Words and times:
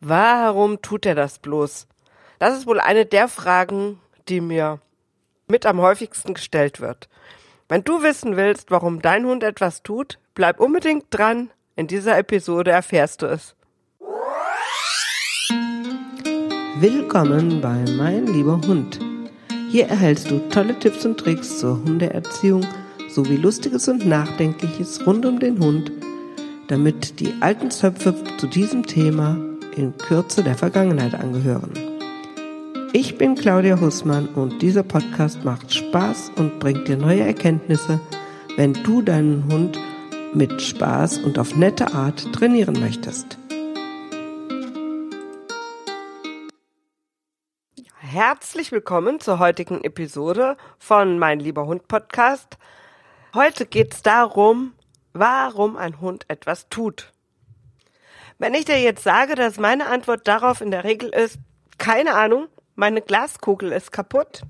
Warum 0.00 0.80
tut 0.80 1.06
er 1.06 1.16
das 1.16 1.40
bloß? 1.40 1.88
Das 2.38 2.56
ist 2.56 2.68
wohl 2.68 2.78
eine 2.78 3.04
der 3.04 3.26
Fragen, 3.26 3.98
die 4.28 4.40
mir 4.40 4.78
mit 5.48 5.66
am 5.66 5.80
häufigsten 5.80 6.34
gestellt 6.34 6.80
wird. 6.80 7.08
Wenn 7.68 7.82
du 7.82 8.02
wissen 8.02 8.36
willst, 8.36 8.70
warum 8.70 9.02
dein 9.02 9.26
Hund 9.26 9.42
etwas 9.42 9.82
tut, 9.82 10.20
bleib 10.34 10.60
unbedingt 10.60 11.06
dran. 11.10 11.50
In 11.74 11.88
dieser 11.88 12.16
Episode 12.16 12.70
erfährst 12.70 13.22
du 13.22 13.26
es. 13.26 13.56
Willkommen 16.76 17.60
bei 17.60 17.84
Mein 17.96 18.28
lieber 18.28 18.60
Hund. 18.68 19.00
Hier 19.68 19.88
erhältst 19.88 20.30
du 20.30 20.38
tolle 20.48 20.78
Tipps 20.78 21.04
und 21.04 21.18
Tricks 21.18 21.58
zur 21.58 21.76
Hundeerziehung 21.76 22.64
sowie 23.08 23.36
Lustiges 23.36 23.88
und 23.88 24.06
Nachdenkliches 24.06 25.04
rund 25.04 25.26
um 25.26 25.40
den 25.40 25.58
Hund, 25.58 25.90
damit 26.68 27.18
die 27.18 27.34
alten 27.40 27.72
Zöpfe 27.72 28.14
zu 28.38 28.46
diesem 28.46 28.86
Thema 28.86 29.47
in 29.78 29.96
Kürze 29.96 30.42
der 30.42 30.56
Vergangenheit 30.56 31.14
angehören. 31.14 31.72
Ich 32.92 33.16
bin 33.16 33.36
Claudia 33.36 33.80
Hussmann 33.80 34.28
und 34.28 34.60
dieser 34.60 34.82
Podcast 34.82 35.44
macht 35.44 35.72
Spaß 35.72 36.32
und 36.36 36.58
bringt 36.58 36.88
dir 36.88 36.96
neue 36.96 37.20
Erkenntnisse, 37.20 38.00
wenn 38.56 38.74
du 38.74 39.02
deinen 39.02 39.44
Hund 39.52 39.78
mit 40.34 40.60
Spaß 40.60 41.18
und 41.18 41.38
auf 41.38 41.54
nette 41.54 41.94
Art 41.94 42.32
trainieren 42.32 42.80
möchtest. 42.80 43.38
Herzlich 47.98 48.72
willkommen 48.72 49.20
zur 49.20 49.38
heutigen 49.38 49.84
Episode 49.84 50.56
von 50.78 51.18
Mein 51.18 51.40
lieber 51.40 51.66
Hund 51.66 51.86
Podcast. 51.88 52.58
Heute 53.34 53.66
geht 53.66 53.94
es 53.94 54.02
darum, 54.02 54.72
warum 55.12 55.76
ein 55.76 56.00
Hund 56.00 56.24
etwas 56.28 56.68
tut. 56.68 57.12
Wenn 58.38 58.54
ich 58.54 58.64
dir 58.64 58.80
jetzt 58.80 59.02
sage, 59.02 59.34
dass 59.34 59.58
meine 59.58 59.86
Antwort 59.86 60.26
darauf 60.28 60.60
in 60.60 60.70
der 60.70 60.84
Regel 60.84 61.08
ist, 61.10 61.38
keine 61.76 62.14
Ahnung, 62.14 62.46
meine 62.76 63.02
Glaskugel 63.02 63.72
ist 63.72 63.92
kaputt, 63.92 64.42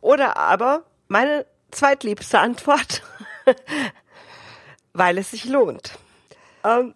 oder 0.00 0.36
aber 0.36 0.82
meine 1.08 1.46
zweitliebste 1.70 2.38
Antwort, 2.38 3.02
weil 4.92 5.18
es 5.18 5.30
sich 5.30 5.44
lohnt. 5.44 5.98
Ähm, 6.64 6.94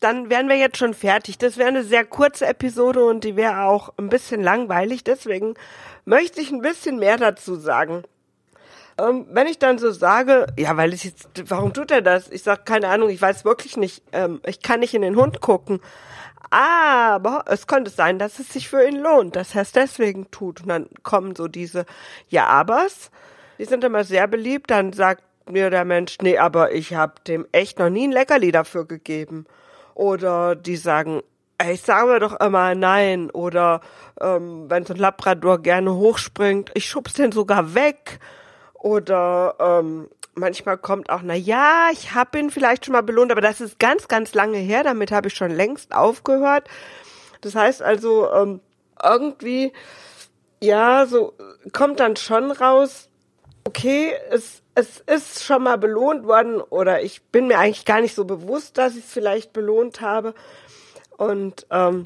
dann 0.00 0.30
wären 0.30 0.48
wir 0.48 0.56
jetzt 0.56 0.78
schon 0.78 0.94
fertig. 0.94 1.38
Das 1.38 1.56
wäre 1.56 1.68
eine 1.68 1.84
sehr 1.84 2.04
kurze 2.04 2.46
Episode 2.46 3.04
und 3.04 3.24
die 3.24 3.36
wäre 3.36 3.62
auch 3.62 3.92
ein 3.98 4.08
bisschen 4.08 4.42
langweilig. 4.42 5.04
Deswegen 5.04 5.54
möchte 6.04 6.40
ich 6.40 6.50
ein 6.50 6.60
bisschen 6.60 6.98
mehr 6.98 7.16
dazu 7.16 7.56
sagen. 7.56 8.04
Ähm, 8.98 9.26
wenn 9.30 9.46
ich 9.46 9.58
dann 9.58 9.78
so 9.78 9.90
sage, 9.90 10.46
ja, 10.56 10.76
weil 10.76 10.92
es 10.92 11.04
jetzt, 11.04 11.28
warum 11.50 11.74
tut 11.74 11.90
er 11.90 12.00
das? 12.00 12.30
Ich 12.30 12.42
sage, 12.42 12.62
keine 12.64 12.88
Ahnung, 12.88 13.10
ich 13.10 13.20
weiß 13.20 13.44
wirklich 13.44 13.76
nicht. 13.76 14.02
Ähm, 14.12 14.40
ich 14.46 14.62
kann 14.62 14.80
nicht 14.80 14.94
in 14.94 15.02
den 15.02 15.16
Hund 15.16 15.40
gucken. 15.40 15.80
Aber 16.50 17.44
es 17.46 17.66
könnte 17.66 17.90
sein, 17.90 18.18
dass 18.18 18.38
es 18.38 18.52
sich 18.52 18.68
für 18.68 18.86
ihn 18.86 18.96
lohnt, 18.96 19.36
dass 19.36 19.54
er 19.54 19.62
es 19.62 19.72
deswegen 19.72 20.30
tut. 20.30 20.62
Und 20.62 20.68
dann 20.68 20.88
kommen 21.02 21.34
so 21.34 21.48
diese 21.48 21.84
Ja-Abers, 22.28 23.10
die 23.58 23.64
sind 23.64 23.84
immer 23.84 24.04
sehr 24.04 24.26
beliebt. 24.28 24.70
Dann 24.70 24.92
sagt 24.92 25.22
mir 25.50 25.70
der 25.70 25.84
Mensch, 25.84 26.18
nee, 26.22 26.38
aber 26.38 26.72
ich 26.72 26.94
habe 26.94 27.14
dem 27.26 27.46
echt 27.52 27.78
noch 27.78 27.90
nie 27.90 28.08
ein 28.08 28.12
Leckerli 28.12 28.52
dafür 28.52 28.86
gegeben. 28.86 29.46
Oder 29.94 30.54
die 30.54 30.76
sagen, 30.76 31.22
ich 31.70 31.82
sage 31.82 32.18
doch 32.20 32.38
immer 32.40 32.74
nein. 32.74 33.30
Oder 33.30 33.80
ähm, 34.20 34.70
wenn 34.70 34.86
so 34.86 34.94
ein 34.94 35.00
Labrador 35.00 35.60
gerne 35.60 35.94
hochspringt, 35.94 36.70
ich 36.74 36.86
schub's 36.86 37.14
den 37.14 37.32
sogar 37.32 37.74
weg. 37.74 38.20
Oder 38.86 39.56
ähm, 39.58 40.08
manchmal 40.36 40.78
kommt 40.78 41.10
auch, 41.10 41.22
na 41.24 41.34
ja, 41.34 41.88
ich 41.90 42.14
habe 42.14 42.38
ihn 42.38 42.52
vielleicht 42.52 42.84
schon 42.84 42.92
mal 42.92 43.02
belohnt, 43.02 43.32
aber 43.32 43.40
das 43.40 43.60
ist 43.60 43.80
ganz, 43.80 44.06
ganz 44.06 44.32
lange 44.32 44.58
her. 44.58 44.84
Damit 44.84 45.10
habe 45.10 45.26
ich 45.26 45.34
schon 45.34 45.50
längst 45.50 45.92
aufgehört. 45.92 46.68
Das 47.40 47.56
heißt 47.56 47.82
also, 47.82 48.30
ähm, 48.30 48.60
irgendwie, 49.02 49.72
ja, 50.62 51.04
so 51.06 51.32
kommt 51.72 51.98
dann 51.98 52.14
schon 52.14 52.52
raus, 52.52 53.08
okay, 53.64 54.12
es, 54.30 54.62
es 54.76 55.00
ist 55.00 55.42
schon 55.42 55.64
mal 55.64 55.78
belohnt 55.78 56.24
worden 56.24 56.60
oder 56.60 57.02
ich 57.02 57.24
bin 57.24 57.48
mir 57.48 57.58
eigentlich 57.58 57.86
gar 57.86 58.00
nicht 58.00 58.14
so 58.14 58.24
bewusst, 58.24 58.78
dass 58.78 58.94
ich 58.94 59.04
es 59.04 59.12
vielleicht 59.12 59.52
belohnt 59.52 60.00
habe. 60.00 60.32
Und 61.16 61.66
ähm, 61.72 62.04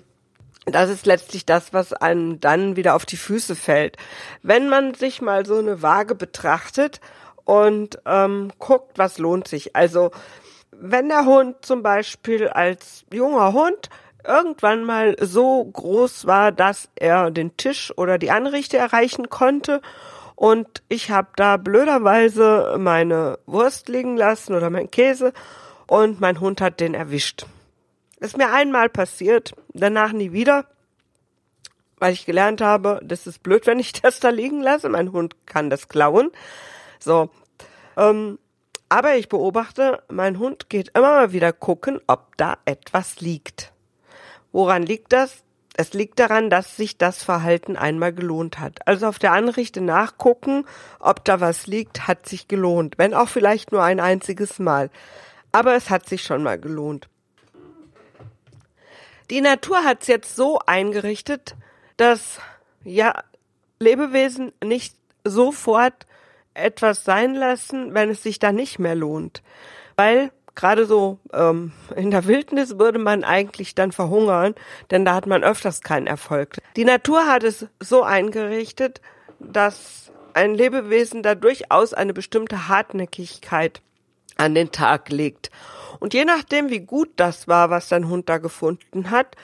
das 0.72 0.90
ist 0.90 1.06
letztlich 1.06 1.46
das, 1.46 1.72
was 1.72 1.92
einem 1.92 2.40
dann 2.40 2.76
wieder 2.76 2.94
auf 2.94 3.06
die 3.06 3.16
Füße 3.16 3.56
fällt. 3.56 3.96
Wenn 4.42 4.68
man 4.68 4.94
sich 4.94 5.20
mal 5.20 5.46
so 5.46 5.56
eine 5.56 5.82
Waage 5.82 6.14
betrachtet 6.14 7.00
und 7.44 7.98
ähm, 8.06 8.52
guckt, 8.58 8.98
was 8.98 9.18
lohnt 9.18 9.48
sich. 9.48 9.76
Also 9.76 10.10
wenn 10.70 11.08
der 11.08 11.26
Hund 11.26 11.56
zum 11.62 11.82
Beispiel 11.82 12.48
als 12.48 13.04
junger 13.12 13.52
Hund 13.52 13.90
irgendwann 14.26 14.84
mal 14.84 15.16
so 15.20 15.64
groß 15.64 16.26
war, 16.26 16.52
dass 16.52 16.88
er 16.94 17.30
den 17.30 17.56
Tisch 17.56 17.92
oder 17.96 18.18
die 18.18 18.30
Anrichte 18.30 18.76
erreichen 18.76 19.30
konnte 19.30 19.80
und 20.40 20.82
ich 20.88 21.10
habe 21.10 21.28
da 21.36 21.58
blöderweise 21.58 22.76
meine 22.78 23.38
Wurst 23.44 23.88
liegen 23.90 24.16
lassen 24.16 24.54
oder 24.54 24.70
mein 24.70 24.90
Käse 24.90 25.32
und 25.86 26.20
mein 26.20 26.40
Hund 26.40 26.60
hat 26.60 26.80
den 26.80 26.94
erwischt. 26.94 27.46
Ist 28.20 28.36
mir 28.36 28.52
einmal 28.52 28.90
passiert, 28.90 29.54
danach 29.72 30.12
nie 30.12 30.32
wieder, 30.32 30.66
weil 31.98 32.12
ich 32.12 32.26
gelernt 32.26 32.60
habe, 32.60 33.00
das 33.02 33.26
ist 33.26 33.42
blöd, 33.42 33.66
wenn 33.66 33.78
ich 33.78 33.92
das 34.02 34.20
da 34.20 34.28
liegen 34.28 34.60
lasse. 34.60 34.88
Mein 34.88 35.12
Hund 35.12 35.34
kann 35.46 35.70
das 35.70 35.88
klauen. 35.88 36.30
So. 36.98 37.30
Ähm, 37.96 38.38
aber 38.88 39.16
ich 39.16 39.28
beobachte, 39.28 40.02
mein 40.08 40.38
Hund 40.38 40.68
geht 40.68 40.90
immer 40.94 41.12
mal 41.12 41.32
wieder 41.32 41.52
gucken, 41.52 42.00
ob 42.06 42.36
da 42.36 42.58
etwas 42.64 43.20
liegt. 43.20 43.72
Woran 44.52 44.82
liegt 44.82 45.12
das? 45.12 45.44
Es 45.76 45.92
liegt 45.94 46.18
daran, 46.18 46.50
dass 46.50 46.76
sich 46.76 46.98
das 46.98 47.22
Verhalten 47.22 47.76
einmal 47.76 48.12
gelohnt 48.12 48.58
hat. 48.58 48.86
Also 48.86 49.06
auf 49.06 49.18
der 49.18 49.32
Anrichte 49.32 49.80
nachgucken, 49.80 50.66
ob 50.98 51.24
da 51.24 51.40
was 51.40 51.66
liegt, 51.66 52.08
hat 52.08 52.28
sich 52.28 52.48
gelohnt. 52.48 52.98
Wenn 52.98 53.14
auch 53.14 53.28
vielleicht 53.28 53.72
nur 53.72 53.82
ein 53.82 54.00
einziges 54.00 54.58
Mal. 54.58 54.90
Aber 55.52 55.74
es 55.76 55.88
hat 55.88 56.06
sich 56.06 56.22
schon 56.22 56.42
mal 56.42 56.58
gelohnt. 56.58 57.08
Die 59.30 59.40
Natur 59.40 59.84
hat 59.84 60.02
es 60.02 60.08
jetzt 60.08 60.34
so 60.34 60.58
eingerichtet, 60.66 61.54
dass 61.96 62.40
ja 62.84 63.14
Lebewesen 63.78 64.52
nicht 64.62 64.96
sofort 65.24 66.06
etwas 66.54 67.04
sein 67.04 67.34
lassen, 67.34 67.94
wenn 67.94 68.10
es 68.10 68.22
sich 68.22 68.38
da 68.38 68.52
nicht 68.52 68.78
mehr 68.78 68.96
lohnt. 68.96 69.42
Weil 69.96 70.32
gerade 70.54 70.84
so 70.84 71.18
ähm, 71.32 71.72
in 71.94 72.10
der 72.10 72.26
Wildnis 72.26 72.78
würde 72.78 72.98
man 72.98 73.22
eigentlich 73.22 73.74
dann 73.74 73.92
verhungern, 73.92 74.54
denn 74.90 75.04
da 75.04 75.14
hat 75.14 75.26
man 75.26 75.44
öfters 75.44 75.80
keinen 75.80 76.06
Erfolg. 76.06 76.56
Die 76.76 76.84
Natur 76.84 77.26
hat 77.26 77.44
es 77.44 77.66
so 77.78 78.02
eingerichtet, 78.02 79.00
dass 79.38 80.12
ein 80.34 80.54
Lebewesen 80.54 81.22
da 81.22 81.34
durchaus 81.34 81.94
eine 81.94 82.12
bestimmte 82.12 82.68
Hartnäckigkeit 82.68 83.80
an 84.40 84.54
den 84.54 84.72
Tag 84.72 85.10
legt. 85.10 85.50
Und 85.98 86.14
je 86.14 86.24
nachdem, 86.24 86.70
wie 86.70 86.80
gut 86.80 87.10
das 87.16 87.46
war, 87.46 87.70
was 87.70 87.88
dein 87.88 88.08
Hund 88.08 88.28
da 88.28 88.38
gefunden 88.38 89.10
hat, 89.10 89.36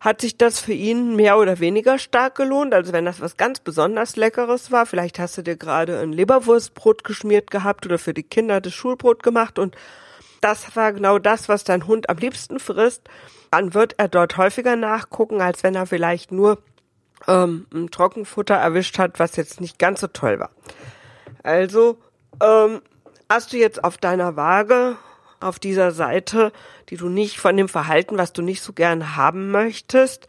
hat 0.00 0.22
sich 0.22 0.38
das 0.38 0.60
für 0.60 0.72
ihn 0.72 1.14
mehr 1.14 1.38
oder 1.38 1.60
weniger 1.60 1.98
stark 1.98 2.34
gelohnt. 2.34 2.72
Also 2.72 2.94
wenn 2.94 3.04
das 3.04 3.20
was 3.20 3.36
ganz 3.36 3.60
besonders 3.60 4.16
Leckeres 4.16 4.72
war, 4.72 4.86
vielleicht 4.86 5.18
hast 5.18 5.36
du 5.36 5.42
dir 5.42 5.56
gerade 5.56 6.00
ein 6.00 6.12
Leberwurstbrot 6.12 7.04
geschmiert 7.04 7.50
gehabt 7.50 7.84
oder 7.84 7.98
für 7.98 8.14
die 8.14 8.22
Kinder 8.22 8.62
das 8.62 8.72
Schulbrot 8.72 9.22
gemacht 9.22 9.58
und 9.58 9.76
das 10.40 10.74
war 10.74 10.94
genau 10.94 11.18
das, 11.18 11.50
was 11.50 11.64
dein 11.64 11.86
Hund 11.86 12.08
am 12.08 12.16
liebsten 12.16 12.58
frisst, 12.60 13.02
dann 13.50 13.74
wird 13.74 13.96
er 13.98 14.08
dort 14.08 14.38
häufiger 14.38 14.74
nachgucken, 14.74 15.42
als 15.42 15.62
wenn 15.62 15.74
er 15.74 15.84
vielleicht 15.84 16.32
nur 16.32 16.62
ähm, 17.28 17.66
ein 17.74 17.90
Trockenfutter 17.90 18.54
erwischt 18.54 18.98
hat, 18.98 19.18
was 19.18 19.36
jetzt 19.36 19.60
nicht 19.60 19.78
ganz 19.78 20.00
so 20.00 20.06
toll 20.06 20.40
war. 20.40 20.50
Also 21.42 21.98
ähm, 22.42 22.80
hast 23.30 23.52
du 23.52 23.56
jetzt 23.56 23.82
auf 23.84 23.96
deiner 23.96 24.36
Waage 24.36 24.96
auf 25.38 25.58
dieser 25.58 25.92
Seite, 25.92 26.52
die 26.90 26.96
du 26.96 27.08
nicht 27.08 27.38
von 27.38 27.56
dem 27.56 27.68
Verhalten, 27.68 28.18
was 28.18 28.32
du 28.32 28.42
nicht 28.42 28.60
so 28.60 28.72
gern 28.72 29.16
haben 29.16 29.52
möchtest, 29.52 30.26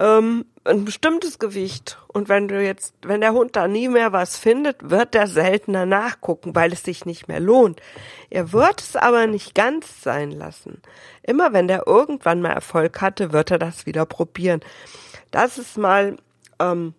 ähm, 0.00 0.46
ein 0.64 0.84
bestimmtes 0.84 1.38
Gewicht. 1.38 1.98
Und 2.08 2.28
wenn 2.28 2.48
du 2.48 2.60
jetzt, 2.60 2.94
wenn 3.02 3.20
der 3.20 3.34
Hund 3.34 3.56
da 3.56 3.68
nie 3.68 3.88
mehr 3.88 4.12
was 4.12 4.38
findet, 4.38 4.90
wird 4.90 5.14
er 5.14 5.26
seltener 5.26 5.86
nachgucken, 5.86 6.54
weil 6.54 6.72
es 6.72 6.82
sich 6.82 7.04
nicht 7.04 7.28
mehr 7.28 7.40
lohnt. 7.40 7.80
Er 8.30 8.52
wird 8.52 8.80
es 8.80 8.96
aber 8.96 9.26
nicht 9.26 9.54
ganz 9.54 10.02
sein 10.02 10.30
lassen. 10.30 10.80
Immer 11.22 11.52
wenn 11.52 11.68
der 11.68 11.86
irgendwann 11.86 12.40
mal 12.40 12.52
Erfolg 12.52 13.00
hatte, 13.02 13.32
wird 13.32 13.50
er 13.50 13.58
das 13.58 13.84
wieder 13.84 14.06
probieren. 14.06 14.60
Das 15.30 15.58
ist 15.58 15.76
mal 15.76 16.16
ähm, 16.58 16.94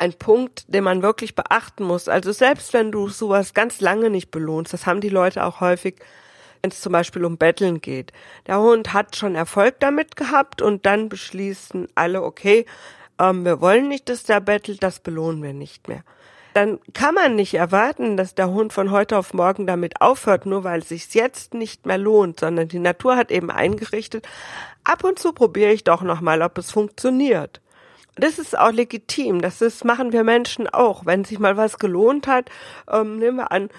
ein 0.00 0.12
Punkt, 0.14 0.64
den 0.68 0.84
man 0.84 1.02
wirklich 1.02 1.34
beachten 1.34 1.84
muss. 1.84 2.08
Also 2.08 2.32
selbst 2.32 2.72
wenn 2.72 2.92
du 2.92 3.08
sowas 3.08 3.54
ganz 3.54 3.80
lange 3.80 4.10
nicht 4.10 4.30
belohnst, 4.30 4.72
das 4.72 4.86
haben 4.86 5.00
die 5.00 5.08
Leute 5.08 5.44
auch 5.44 5.60
häufig, 5.60 5.96
wenn 6.62 6.70
es 6.70 6.80
zum 6.80 6.92
Beispiel 6.92 7.24
um 7.24 7.36
Betteln 7.36 7.80
geht. 7.80 8.12
Der 8.46 8.58
Hund 8.58 8.92
hat 8.92 9.16
schon 9.16 9.34
Erfolg 9.34 9.80
damit 9.80 10.16
gehabt 10.16 10.62
und 10.62 10.86
dann 10.86 11.08
beschließen 11.08 11.88
alle, 11.94 12.22
okay, 12.22 12.64
ähm, 13.18 13.44
wir 13.44 13.60
wollen 13.60 13.88
nicht, 13.88 14.08
dass 14.08 14.24
der 14.24 14.40
bettelt, 14.40 14.82
das 14.82 15.00
belohnen 15.00 15.42
wir 15.42 15.52
nicht 15.52 15.88
mehr. 15.88 16.02
dann 16.54 16.78
kann 16.92 17.14
man 17.14 17.34
nicht 17.34 17.54
erwarten, 17.54 18.16
dass 18.16 18.34
der 18.36 18.48
Hund 18.50 18.72
von 18.72 18.92
heute 18.92 19.18
auf 19.18 19.34
morgen 19.34 19.66
damit 19.66 20.00
aufhört, 20.00 20.46
nur 20.46 20.62
weil 20.64 20.80
es 20.80 20.88
sich 20.88 21.12
jetzt 21.12 21.52
nicht 21.52 21.84
mehr 21.84 21.98
lohnt, 21.98 22.40
sondern 22.40 22.68
die 22.68 22.78
Natur 22.78 23.16
hat 23.16 23.30
eben 23.32 23.50
eingerichtet, 23.50 24.26
ab 24.84 25.02
und 25.04 25.18
zu 25.18 25.32
probiere 25.32 25.72
ich 25.72 25.84
doch 25.84 26.02
nochmal, 26.02 26.42
ob 26.42 26.56
es 26.58 26.70
funktioniert. 26.70 27.60
Das 28.16 28.38
ist 28.38 28.56
auch 28.56 28.70
legitim, 28.70 29.40
das 29.40 29.60
ist, 29.60 29.84
machen 29.84 30.12
wir 30.12 30.22
Menschen 30.22 30.68
auch. 30.68 31.04
Wenn 31.04 31.24
sich 31.24 31.38
mal 31.38 31.56
was 31.56 31.78
gelohnt 31.78 32.26
hat, 32.26 32.48
ähm, 32.90 33.18
nehmen 33.18 33.38
wir 33.38 33.50
an, 33.50 33.70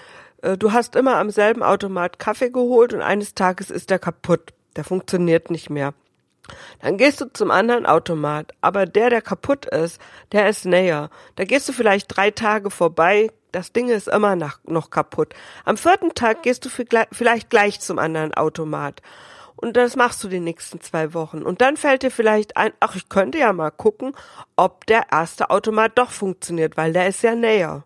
äh, 0.42 0.58
du 0.58 0.72
hast 0.72 0.96
immer 0.96 1.16
am 1.16 1.30
selben 1.30 1.62
Automat 1.62 2.18
Kaffee 2.18 2.50
geholt 2.50 2.92
und 2.92 3.02
eines 3.02 3.34
Tages 3.34 3.70
ist 3.70 3.90
der 3.90 3.98
kaputt. 3.98 4.52
Der 4.76 4.84
funktioniert 4.84 5.50
nicht 5.50 5.70
mehr. 5.70 5.94
Dann 6.80 6.96
gehst 6.96 7.20
du 7.20 7.32
zum 7.32 7.50
anderen 7.50 7.86
Automat, 7.86 8.52
aber 8.60 8.86
der, 8.86 9.10
der 9.10 9.22
kaputt 9.22 9.66
ist, 9.66 10.00
der 10.32 10.48
ist 10.48 10.64
näher. 10.64 11.10
Da 11.34 11.44
gehst 11.44 11.68
du 11.68 11.72
vielleicht 11.72 12.14
drei 12.16 12.30
Tage 12.30 12.70
vorbei, 12.70 13.30
das 13.52 13.72
Ding 13.72 13.88
ist 13.88 14.06
immer 14.06 14.36
noch 14.36 14.90
kaputt. 14.90 15.34
Am 15.64 15.76
vierten 15.76 16.14
Tag 16.14 16.42
gehst 16.42 16.64
du 16.64 16.68
vielleicht 16.68 17.50
gleich 17.50 17.80
zum 17.80 17.98
anderen 17.98 18.34
Automat. 18.34 19.00
Und 19.56 19.76
das 19.76 19.96
machst 19.96 20.22
du 20.22 20.28
die 20.28 20.40
nächsten 20.40 20.80
zwei 20.80 21.14
Wochen. 21.14 21.42
Und 21.42 21.60
dann 21.60 21.76
fällt 21.76 22.02
dir 22.02 22.10
vielleicht 22.10 22.56
ein, 22.56 22.72
ach, 22.80 22.94
ich 22.94 23.08
könnte 23.08 23.38
ja 23.38 23.52
mal 23.52 23.70
gucken, 23.70 24.14
ob 24.54 24.86
der 24.86 25.06
erste 25.10 25.50
Automat 25.50 25.92
doch 25.96 26.10
funktioniert, 26.10 26.76
weil 26.76 26.92
der 26.92 27.08
ist 27.08 27.22
ja 27.22 27.34
näher. 27.34 27.84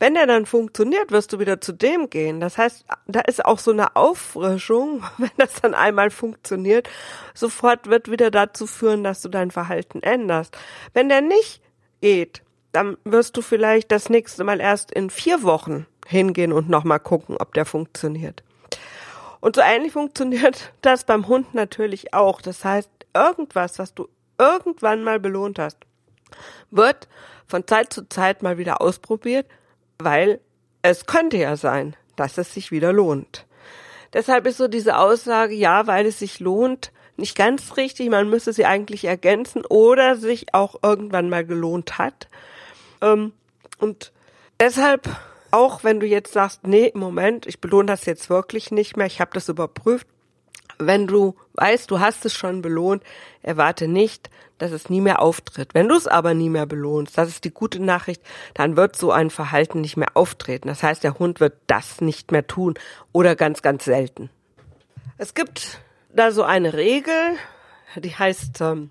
Wenn 0.00 0.14
der 0.14 0.26
dann 0.26 0.46
funktioniert, 0.46 1.12
wirst 1.12 1.32
du 1.32 1.38
wieder 1.38 1.60
zu 1.60 1.72
dem 1.72 2.08
gehen. 2.08 2.40
Das 2.40 2.56
heißt, 2.56 2.86
da 3.06 3.20
ist 3.20 3.44
auch 3.44 3.58
so 3.58 3.70
eine 3.70 3.96
Auffrischung, 3.96 5.04
wenn 5.18 5.30
das 5.36 5.60
dann 5.60 5.74
einmal 5.74 6.10
funktioniert, 6.10 6.88
sofort 7.34 7.86
wird 7.86 8.10
wieder 8.10 8.30
dazu 8.30 8.66
führen, 8.66 9.04
dass 9.04 9.20
du 9.20 9.28
dein 9.28 9.50
Verhalten 9.50 10.02
änderst. 10.02 10.56
Wenn 10.94 11.08
der 11.08 11.20
nicht 11.20 11.62
geht, 12.00 12.42
dann 12.72 12.96
wirst 13.04 13.36
du 13.36 13.42
vielleicht 13.42 13.92
das 13.92 14.08
nächste 14.08 14.42
Mal 14.42 14.60
erst 14.60 14.90
in 14.90 15.10
vier 15.10 15.42
Wochen 15.42 15.86
hingehen 16.06 16.52
und 16.52 16.68
nochmal 16.68 17.00
gucken, 17.00 17.36
ob 17.38 17.52
der 17.52 17.66
funktioniert. 17.66 18.42
Und 19.40 19.56
so 19.56 19.62
ähnlich 19.62 19.92
funktioniert 19.92 20.72
das 20.82 21.04
beim 21.04 21.28
Hund 21.28 21.54
natürlich 21.54 22.14
auch. 22.14 22.40
Das 22.40 22.64
heißt, 22.64 22.90
irgendwas, 23.14 23.78
was 23.78 23.94
du 23.94 24.08
irgendwann 24.38 25.02
mal 25.02 25.20
belohnt 25.20 25.58
hast, 25.58 25.78
wird 26.70 27.08
von 27.46 27.66
Zeit 27.66 27.92
zu 27.92 28.08
Zeit 28.08 28.42
mal 28.42 28.58
wieder 28.58 28.80
ausprobiert 28.80 29.46
weil 30.04 30.40
es 30.82 31.06
könnte 31.06 31.36
ja 31.36 31.56
sein, 31.56 31.94
dass 32.16 32.38
es 32.38 32.54
sich 32.54 32.70
wieder 32.70 32.92
lohnt. 32.92 33.46
Deshalb 34.12 34.46
ist 34.46 34.56
so 34.56 34.66
diese 34.66 34.98
Aussage, 34.98 35.54
ja, 35.54 35.86
weil 35.86 36.06
es 36.06 36.18
sich 36.18 36.40
lohnt, 36.40 36.90
nicht 37.16 37.36
ganz 37.36 37.76
richtig. 37.76 38.10
Man 38.10 38.28
müsste 38.28 38.52
sie 38.52 38.64
eigentlich 38.64 39.04
ergänzen 39.04 39.64
oder 39.66 40.16
sich 40.16 40.52
auch 40.54 40.76
irgendwann 40.82 41.28
mal 41.28 41.44
gelohnt 41.44 41.98
hat. 41.98 42.28
Ähm, 43.02 43.32
und 43.78 44.12
deshalb, 44.58 45.08
auch 45.50 45.84
wenn 45.84 46.00
du 46.00 46.06
jetzt 46.06 46.32
sagst, 46.32 46.66
nee, 46.66 46.92
Moment, 46.94 47.46
ich 47.46 47.60
belohne 47.60 47.86
das 47.86 48.04
jetzt 48.06 48.30
wirklich 48.30 48.70
nicht 48.70 48.96
mehr, 48.96 49.06
ich 49.06 49.20
habe 49.20 49.32
das 49.34 49.48
überprüft, 49.48 50.06
wenn 50.78 51.06
du 51.06 51.36
weißt, 51.54 51.90
du 51.90 52.00
hast 52.00 52.24
es 52.24 52.34
schon 52.34 52.62
belohnt, 52.62 53.02
erwarte 53.42 53.86
nicht, 53.86 54.30
dass 54.58 54.72
es 54.72 54.90
nie 54.90 55.00
mehr 55.00 55.20
auftritt. 55.20 55.74
Wenn 55.74 55.88
du 55.88 55.96
es 55.96 56.06
aber 56.06 56.34
nie 56.34 56.48
mehr 56.48 56.66
belohnst, 56.66 57.16
das 57.16 57.28
ist 57.28 57.44
die 57.44 57.50
gute 57.50 57.82
Nachricht, 57.82 58.22
dann 58.54 58.76
wird 58.76 58.96
so 58.96 59.10
ein 59.10 59.30
Verhalten 59.30 59.80
nicht 59.80 59.96
mehr 59.96 60.10
auftreten. 60.14 60.68
Das 60.68 60.82
heißt, 60.82 61.02
der 61.02 61.18
Hund 61.18 61.40
wird 61.40 61.54
das 61.66 62.00
nicht 62.00 62.32
mehr 62.32 62.46
tun 62.46 62.74
oder 63.12 63.36
ganz, 63.36 63.62
ganz 63.62 63.84
selten. 63.84 64.30
Es 65.18 65.34
gibt 65.34 65.80
da 66.14 66.30
so 66.32 66.42
eine 66.42 66.74
Regel, 66.74 67.14
die 67.96 68.14
heißt 68.14 68.60
ähm, 68.60 68.90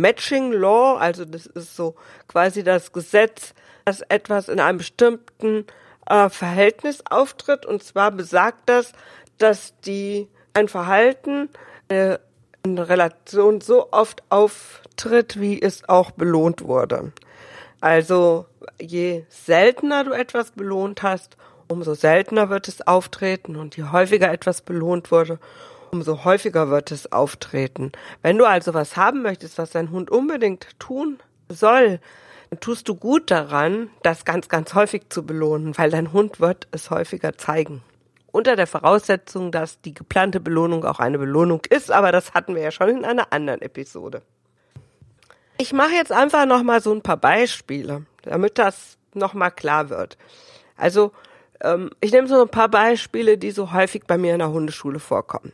Matching 0.00 0.52
Law, 0.52 0.96
also 0.96 1.24
das 1.24 1.46
ist 1.46 1.74
so 1.74 1.96
quasi 2.28 2.62
das 2.62 2.92
Gesetz, 2.92 3.54
dass 3.84 4.00
etwas 4.02 4.48
in 4.48 4.60
einem 4.60 4.78
bestimmten 4.78 5.66
äh, 6.06 6.28
Verhältnis 6.28 7.02
auftritt. 7.08 7.66
Und 7.66 7.82
zwar 7.82 8.10
besagt 8.12 8.68
das, 8.68 8.92
dass 9.38 9.74
die 9.80 10.28
ein 10.54 10.68
Verhalten 10.68 11.48
äh, 11.88 12.18
in 12.64 12.78
Relation 12.78 13.60
so 13.60 13.88
oft 13.92 14.22
auftritt, 14.28 15.40
wie 15.40 15.60
es 15.60 15.88
auch 15.88 16.12
belohnt 16.12 16.64
wurde. 16.64 17.12
Also 17.80 18.46
je 18.80 19.24
seltener 19.28 20.04
du 20.04 20.12
etwas 20.12 20.50
belohnt 20.50 21.02
hast, 21.02 21.36
umso 21.68 21.94
seltener 21.94 22.50
wird 22.50 22.68
es 22.68 22.86
auftreten 22.86 23.56
und 23.56 23.76
je 23.76 23.84
häufiger 23.84 24.32
etwas 24.32 24.62
belohnt 24.62 25.10
wurde, 25.10 25.38
umso 25.92 26.24
häufiger 26.24 26.70
wird 26.70 26.90
es 26.90 27.12
auftreten. 27.12 27.92
Wenn 28.22 28.38
du 28.38 28.44
also 28.44 28.74
was 28.74 28.96
haben 28.96 29.22
möchtest, 29.22 29.58
was 29.58 29.70
dein 29.70 29.90
Hund 29.90 30.10
unbedingt 30.10 30.78
tun 30.78 31.18
soll, 31.48 32.00
dann 32.50 32.60
tust 32.60 32.88
du 32.88 32.94
gut 32.94 33.30
daran, 33.30 33.90
das 34.02 34.24
ganz, 34.24 34.48
ganz 34.48 34.74
häufig 34.74 35.10
zu 35.10 35.24
belohnen, 35.24 35.76
weil 35.76 35.90
dein 35.90 36.12
Hund 36.12 36.40
wird 36.40 36.68
es 36.70 36.90
häufiger 36.90 37.36
zeigen 37.36 37.82
unter 38.30 38.56
der 38.56 38.66
Voraussetzung, 38.66 39.50
dass 39.50 39.80
die 39.80 39.94
geplante 39.94 40.40
Belohnung 40.40 40.84
auch 40.84 41.00
eine 41.00 41.18
Belohnung 41.18 41.62
ist, 41.70 41.90
aber 41.90 42.12
das 42.12 42.34
hatten 42.34 42.54
wir 42.54 42.62
ja 42.62 42.70
schon 42.70 42.88
in 42.88 43.04
einer 43.04 43.32
anderen 43.32 43.62
Episode. 43.62 44.22
Ich 45.58 45.72
mache 45.72 45.92
jetzt 45.92 46.12
einfach 46.12 46.46
noch 46.46 46.62
mal 46.62 46.80
so 46.80 46.92
ein 46.92 47.02
paar 47.02 47.16
Beispiele, 47.16 48.06
damit 48.22 48.58
das 48.58 48.96
noch 49.14 49.34
mal 49.34 49.50
klar 49.50 49.90
wird. 49.90 50.16
Also 50.76 51.12
ähm, 51.60 51.90
ich 52.00 52.12
nehme 52.12 52.28
so 52.28 52.40
ein 52.40 52.48
paar 52.48 52.68
Beispiele, 52.68 53.38
die 53.38 53.50
so 53.50 53.72
häufig 53.72 54.04
bei 54.06 54.18
mir 54.18 54.34
in 54.34 54.38
der 54.38 54.50
Hundeschule 54.50 55.00
vorkommen. 55.00 55.52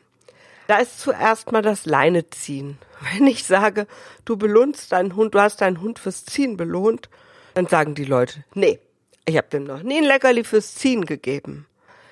Da 0.66 0.78
ist 0.78 1.00
zuerst 1.00 1.52
mal 1.52 1.62
das 1.62 1.86
Leine 1.86 2.30
ziehen. 2.30 2.78
Wenn 3.12 3.26
ich 3.26 3.44
sage, 3.44 3.86
du 4.24 4.36
belohnst 4.36 4.92
deinen 4.92 5.16
Hund, 5.16 5.34
du 5.34 5.40
hast 5.40 5.60
deinen 5.60 5.80
Hund 5.80 5.98
fürs 5.98 6.24
Ziehen 6.24 6.56
belohnt, 6.56 7.08
dann 7.54 7.66
sagen 7.66 7.94
die 7.94 8.04
Leute, 8.04 8.44
nee, 8.54 8.80
ich 9.26 9.36
habe 9.36 9.48
dem 9.48 9.64
noch 9.64 9.82
nie 9.82 9.98
ein 9.98 10.04
Leckerli 10.04 10.44
fürs 10.44 10.74
Ziehen 10.74 11.04
gegeben. 11.06 11.66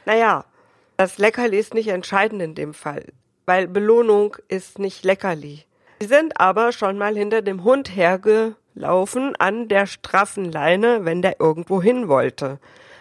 Naja, 0.05 0.45
das 0.97 1.19
Leckerli 1.19 1.59
ist 1.59 1.75
nicht 1.75 1.89
entscheidend 1.89 2.43
in 2.43 2.55
dem 2.55 2.75
Fall, 2.75 3.07
weil 3.47 3.67
Belohnung 3.67 4.37
ist 4.49 4.79
nicht 4.79 5.05
Leckerli. 5.05 5.65
Sie 6.01 6.07
sind 6.07 6.41
aber 6.41 6.73
schon 6.73 6.99
mal 6.99 7.17
hinter 7.17 7.43
dem 7.43 7.65
Hund 7.65 7.95
hergelaufen 7.95 9.35
an 9.37 9.69
der 9.69 9.87
straffen 9.87 10.51
Leine, 10.51 11.05
wenn 11.05 11.23
der 11.23 11.41
irgendwo 11.41 11.83
hin 11.83 12.09
wollte. 12.09 12.59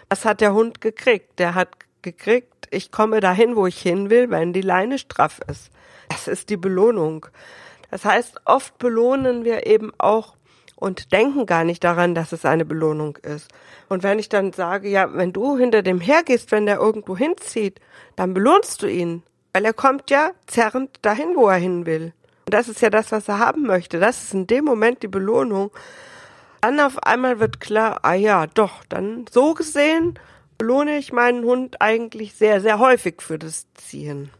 Was 0.08 0.24
hat 0.24 0.40
der 0.40 0.52
Hund 0.52 0.80
gekriegt? 0.80 1.38
Der 1.38 1.54
hat 1.54 1.70
gekriegt, 2.02 2.68
ich 2.70 2.90
komme 2.90 3.20
dahin, 3.20 3.56
wo 3.56 3.66
ich 3.66 3.80
hin 3.80 4.10
will, 4.10 4.30
wenn 4.30 4.52
die 4.52 4.62
Leine 4.62 4.98
straff 4.98 5.40
ist. 5.48 5.70
Das 6.08 6.28
ist 6.28 6.50
die 6.50 6.56
Belohnung. 6.56 7.26
Das 7.90 8.04
heißt, 8.04 8.40
oft 8.44 8.78
belohnen 8.78 9.44
wir 9.44 9.66
eben 9.66 9.92
auch 9.98 10.34
und 10.76 11.12
denken 11.12 11.46
gar 11.46 11.62
nicht 11.62 11.84
daran, 11.84 12.14
dass 12.14 12.32
es 12.32 12.44
eine 12.44 12.64
Belohnung 12.64 13.16
ist. 13.18 13.48
Und 13.88 14.02
wenn 14.02 14.18
ich 14.18 14.28
dann 14.28 14.52
sage, 14.52 14.88
ja, 14.88 15.14
wenn 15.14 15.32
du 15.32 15.56
hinter 15.56 15.82
dem 15.82 16.00
hergehst, 16.00 16.50
wenn 16.50 16.66
der 16.66 16.78
irgendwo 16.78 17.16
hinzieht, 17.16 17.80
dann 18.16 18.34
belohnst 18.34 18.82
du 18.82 18.86
ihn, 18.86 19.22
weil 19.52 19.64
er 19.64 19.74
kommt 19.74 20.10
ja 20.10 20.32
zerrend 20.46 20.98
dahin, 21.02 21.36
wo 21.36 21.48
er 21.48 21.58
hin 21.58 21.86
will. 21.86 22.12
Und 22.46 22.54
das 22.54 22.68
ist 22.68 22.80
ja 22.80 22.90
das, 22.90 23.12
was 23.12 23.28
er 23.28 23.38
haben 23.38 23.62
möchte. 23.62 24.00
Das 24.00 24.24
ist 24.24 24.34
in 24.34 24.46
dem 24.46 24.64
Moment 24.64 25.02
die 25.02 25.08
Belohnung. 25.08 25.70
Dann 26.62 26.80
auf 26.80 27.00
einmal 27.02 27.38
wird 27.38 27.60
klar, 27.60 28.00
ah 28.02 28.14
ja, 28.14 28.46
doch, 28.46 28.82
dann 28.88 29.26
so 29.30 29.54
gesehen 29.54 30.18
belohne 30.62 30.96
ich 30.96 31.12
meinen 31.12 31.44
Hund 31.44 31.80
eigentlich 31.80 32.34
sehr, 32.34 32.60
sehr 32.60 32.78
häufig 32.78 33.20
für 33.20 33.36
das 33.36 33.66
Ziehen. 33.74 34.30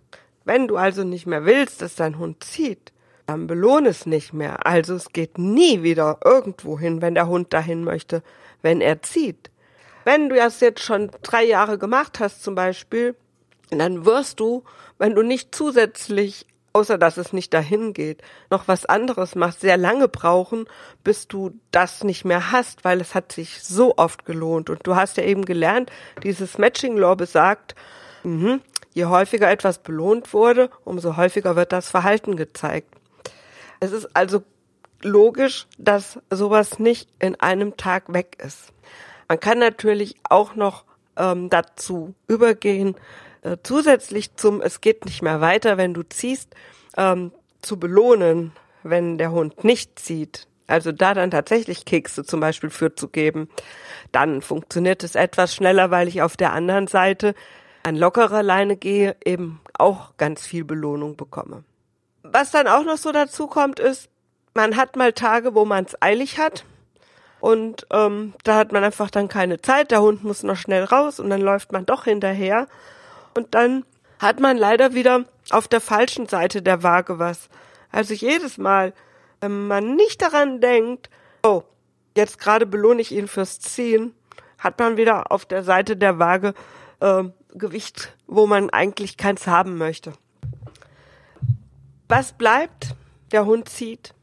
Wenn 0.45 0.69
du 0.69 0.77
also 0.77 1.03
nicht 1.03 1.27
mehr 1.27 1.47
willst, 1.47 1.83
dass 1.83 1.97
dein 1.97 2.17
Hund 2.17 2.45
zieht, 2.45 2.93
dann 3.27 3.49
belohne 3.49 3.89
es 3.89 4.07
nicht 4.07 4.33
mehr. 4.33 4.65
Also 4.65 4.95
es 4.95 5.09
geht 5.09 5.37
nie 5.37 5.83
wieder 5.83 6.21
irgendwo 6.25 6.79
hin, 6.79 7.03
wenn 7.03 7.17
der 7.17 7.27
Hund 7.27 7.53
dahin 7.53 7.83
möchte, 7.83 8.23
wenn 8.63 8.81
er 8.81 9.03
zieht. 9.03 9.51
Wenn 10.05 10.29
du 10.29 10.37
das 10.37 10.61
jetzt 10.61 10.85
schon 10.85 11.11
drei 11.23 11.43
Jahre 11.43 11.77
gemacht 11.77 12.21
hast 12.21 12.45
zum 12.45 12.55
Beispiel, 12.55 13.17
dann 13.71 14.05
wirst 14.05 14.39
du, 14.39 14.63
wenn 14.99 15.17
du 15.17 15.23
nicht 15.23 15.53
zusätzlich, 15.53 16.47
außer 16.73 16.99
dass 16.99 17.17
es 17.17 17.33
nicht 17.33 17.53
dahin 17.55 17.93
geht, 17.93 18.23
noch 18.51 18.69
was 18.69 18.87
anderes 18.87 19.35
machst, 19.35 19.61
sehr 19.61 19.77
lange 19.77 20.09
brauchen, 20.09 20.67
bis 21.05 21.29
du 21.29 21.59
das 21.71 22.05
nicht 22.05 22.25
mehr 22.25 22.53
hast, 22.53 22.85
weil 22.85 23.01
es 23.01 23.15
hat 23.15 23.33
sich 23.33 23.63
so 23.63 23.97
oft 23.97 24.25
gelohnt. 24.25 24.71
Und 24.71 24.87
du 24.87 24.97
hast 24.97 25.17
ja 25.17 25.25
eben 25.25 25.45
gelernt, 25.45 25.91
dieses 26.23 26.59
Matching 26.59 26.97
Law 26.97 27.15
besagt, 27.15 27.75
mh, 28.25 28.59
je 28.95 29.05
häufiger 29.07 29.51
etwas 29.51 29.79
belohnt 29.79 30.33
wurde, 30.33 30.71
umso 30.85 31.17
häufiger 31.17 31.57
wird 31.57 31.73
das 31.73 31.91
Verhalten 31.91 32.37
gezeigt. 32.37 32.95
Es 33.81 33.93
ist 33.93 34.15
also 34.15 34.43
logisch, 35.03 35.67
dass 35.79 36.21
sowas 36.31 36.79
nicht 36.79 37.09
in 37.19 37.41
einem 37.41 37.77
Tag 37.77 38.13
weg 38.13 38.37
ist. 38.45 38.73
Man 39.29 39.41
kann 39.41 39.59
natürlich 39.59 40.17
auch 40.29 40.55
noch 40.55 40.85
ähm, 41.17 41.51
dazu 41.51 42.15
übergehen, 42.29 42.97
äh, 43.43 43.57
zusätzlich 43.63 44.37
zum 44.37 44.61
Es 44.61 44.81
geht 44.81 45.05
nicht 45.05 45.23
mehr 45.23 45.41
weiter, 45.41 45.77
wenn 45.77 45.95
du 45.95 46.03
ziehst, 46.03 46.55
ähm, 46.97 47.33
zu 47.61 47.79
belohnen, 47.79 48.53
wenn 48.83 49.19
der 49.19 49.33
Hund 49.33 49.65
nicht 49.65 49.99
zieht. 49.99 50.49
Also 50.67 50.91
da 50.91 51.13
dann 51.15 51.31
tatsächlich 51.31 51.85
Kekse 51.85 52.25
zum 52.25 52.41
Beispiel 52.41 52.71
für 52.71 52.95
zu 52.95 53.09
geben, 53.09 53.49
dann 54.11 54.43
funktioniert 54.43 55.05
es 55.05 55.15
etwas 55.15 55.55
schneller, 55.55 55.91
weil 55.91 56.09
ich 56.09 56.23
auf 56.23 56.37
der 56.37 56.53
anderen 56.53 56.87
Seite 56.87 57.35
an 57.83 57.97
lockerer 57.97 58.43
Leine 58.43 58.77
gehe, 58.77 59.17
eben 59.25 59.61
auch 59.77 60.17
ganz 60.17 60.47
viel 60.47 60.65
Belohnung 60.65 61.17
bekomme. 61.17 61.65
Was 62.23 62.53
dann 62.53 62.69
auch 62.69 62.85
noch 62.85 62.97
so 62.97 63.13
dazu 63.13 63.49
kommt, 63.49 63.81
ist, 63.81 64.09
man 64.55 64.77
hat 64.77 64.97
mal 64.97 65.13
Tage, 65.13 65.55
wo 65.55 65.65
man 65.65 65.85
es 65.85 66.01
eilig 66.01 66.39
hat. 66.39 66.65
Und 67.41 67.87
ähm, 67.91 68.35
da 68.45 68.55
hat 68.57 68.71
man 68.71 68.85
einfach 68.85 69.11
dann 69.11 69.27
keine 69.27 69.61
Zeit, 69.61 69.91
der 69.91 70.01
Hund 70.01 70.23
muss 70.23 70.45
noch 70.45 70.57
schnell 70.57 70.85
raus 70.85 71.19
und 71.19 71.29
dann 71.29 71.41
läuft 71.41 71.73
man 71.73 71.85
doch 71.85 72.05
hinterher. 72.05 72.69
Und 73.35 73.55
dann 73.55 73.85
hat 74.19 74.41
man 74.41 74.57
leider 74.57 74.95
wieder 74.95 75.25
auf 75.51 75.69
der 75.69 75.81
falschen 75.81 76.27
Seite 76.27 76.63
der 76.63 76.83
Waage 76.83 77.19
was. 77.19 77.49
Also 77.91 78.15
jedes 78.15 78.59
Mal, 78.59 78.95
wenn 79.41 79.67
man 79.67 79.97
nicht 79.97 80.23
daran 80.23 80.61
denkt, 80.61 81.11
oh, 81.43 81.63
jetzt 82.17 82.39
gerade 82.39 82.67
belohne 82.67 83.03
ich 83.03 83.13
ihn 83.13 83.29
fürs 83.29 83.61
Ziehen, 83.61 84.15
hat 84.59 84.79
man 84.79 84.97
wieder 84.97 85.33
auf 85.33 85.45
der 85.45 85.63
Seite 85.63 85.97
der 85.97 86.19
Waage 86.19 86.55
äh, 87.01 87.25
Gewicht, 87.55 88.17
wo 88.27 88.47
man 88.47 88.71
eigentlich 88.71 89.17
keins 89.17 89.47
haben 89.47 89.77
möchte. 89.77 90.13
Was 92.09 92.33
bleibt? 92.33 92.95
Der 93.33 93.47
Hund 93.47 93.69
zieht, 93.69 94.15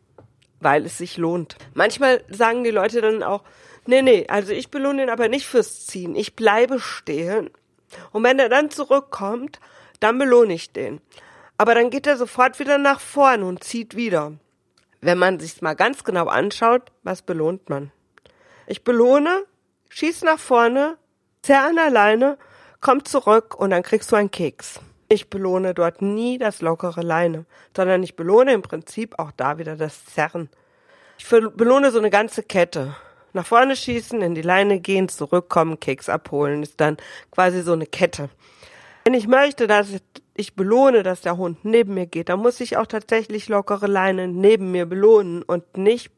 weil 0.60 0.86
es 0.86 0.98
sich 0.98 1.18
lohnt. 1.18 1.58
Manchmal 1.74 2.24
sagen 2.30 2.64
die 2.64 2.72
Leute 2.72 3.02
dann 3.02 3.24
auch, 3.24 3.44
nee, 3.86 4.02
nee, 4.02 4.28
also 4.28 4.54
ich 4.54 4.70
belohne 4.70 5.04
ihn 5.04 5.10
aber 5.10 5.28
nicht 5.28 5.48
fürs 5.48 5.88
Ziehen. 5.88 6.16
Ich 6.16 6.36
bleibe 6.36 6.80
stehen. 6.80 7.50
Und 8.12 8.24
wenn 8.24 8.40
er 8.40 8.50
dann 8.50 8.70
zurückkommt, 8.70 9.60
dann 10.00 10.18
belohne 10.18 10.54
ich 10.54 10.72
den. 10.72 11.02
Aber 11.58 11.76
dann 11.76 11.90
geht 11.90 12.08
er 12.08 12.18
sofort 12.18 12.60
wieder 12.60 12.78
nach 12.78 13.00
vorne 13.00 13.46
und 13.46 13.64
zieht 13.64 13.96
wieder. 13.96 14.34
Wenn 15.02 15.18
man 15.18 15.40
sich's 15.40 15.62
mal 15.62 15.76
ganz 15.76 16.04
genau 16.04 16.28
anschaut, 16.28 16.92
was 17.04 17.22
belohnt 17.22 17.70
man? 17.70 17.92
Ich 18.68 18.84
belohne, 18.84 19.44
schieß 19.90 20.24
nach 20.24 20.40
vorne, 20.40 20.98
zerr 21.42 21.68
an 21.68 21.76
der 21.76 21.90
Leine, 21.90 22.38
komm 22.82 23.04
zurück 23.06 23.56
und 23.56 23.72
dann 23.72 23.84
kriegst 23.84 24.12
du 24.12 24.16
einen 24.16 24.32
Keks. 24.32 24.80
Ich 25.08 25.30
belohne 25.30 25.74
dort 25.74 26.02
nie 26.02 26.38
das 26.38 26.62
lockere 26.62 27.02
Leine, 27.02 27.46
sondern 27.76 28.04
ich 28.04 28.16
belohne 28.16 28.54
im 28.54 28.62
Prinzip 28.62 29.18
auch 29.18 29.32
da 29.36 29.58
wieder 29.58 29.76
das 29.76 30.06
Zerren. 30.06 30.50
Ich 31.18 31.28
belohne 31.28 31.92
so 31.92 31.98
eine 31.98 32.10
ganze 32.10 32.44
Kette. 32.44 32.96
Nach 33.34 33.46
vorne 33.46 33.76
schießen, 33.76 34.22
in 34.22 34.36
die 34.36 34.42
Leine 34.42 34.80
gehen, 34.80 35.10
zurückkommen, 35.10 35.80
Keks 35.80 36.10
abholen, 36.10 36.64
ist 36.64 36.80
dann 36.82 36.98
quasi 37.32 37.62
so 37.62 37.74
eine 37.74 37.86
Kette. 37.86 38.30
Wenn 39.04 39.14
ich 39.14 39.28
möchte, 39.28 39.68
dass 39.68 39.88
ich 40.36 40.56
belohne, 40.56 41.04
dass 41.04 41.22
der 41.22 41.38
Hund 41.38 41.66
neben 41.66 41.94
mir 41.94 42.06
geht, 42.06 42.30
dann 42.30 42.40
muss 42.40 42.60
ich 42.60 42.78
auch 42.78 42.88
tatsächlich 42.88 43.50
lockere 43.50 43.88
Leine 43.88 44.28
neben 44.28 44.72
mir 44.72 44.86
belohnen 44.86 45.44
und 45.44 45.78
nicht 45.78 46.12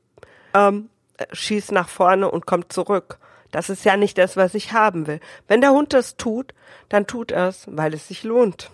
ähm, 0.54 0.90
schieß 1.32 1.72
nach 1.72 1.90
vorne 1.90 2.30
und 2.30 2.46
kommt 2.46 2.72
zurück. 2.72 3.18
Das 3.52 3.70
ist 3.70 3.84
ja 3.84 3.98
nicht 3.98 4.18
das, 4.18 4.38
was 4.38 4.54
ich 4.56 4.72
haben 4.72 5.08
will. 5.08 5.20
Wenn 5.48 5.62
der 5.62 5.72
Hund 5.72 5.94
das 5.94 6.16
tut, 6.16 6.54
dann 6.90 7.08
tut 7.08 7.32
er 7.32 7.50
es, 7.50 7.66
weil 7.68 7.94
es 7.94 8.08
sich 8.08 8.24
lohnt. 8.24 8.70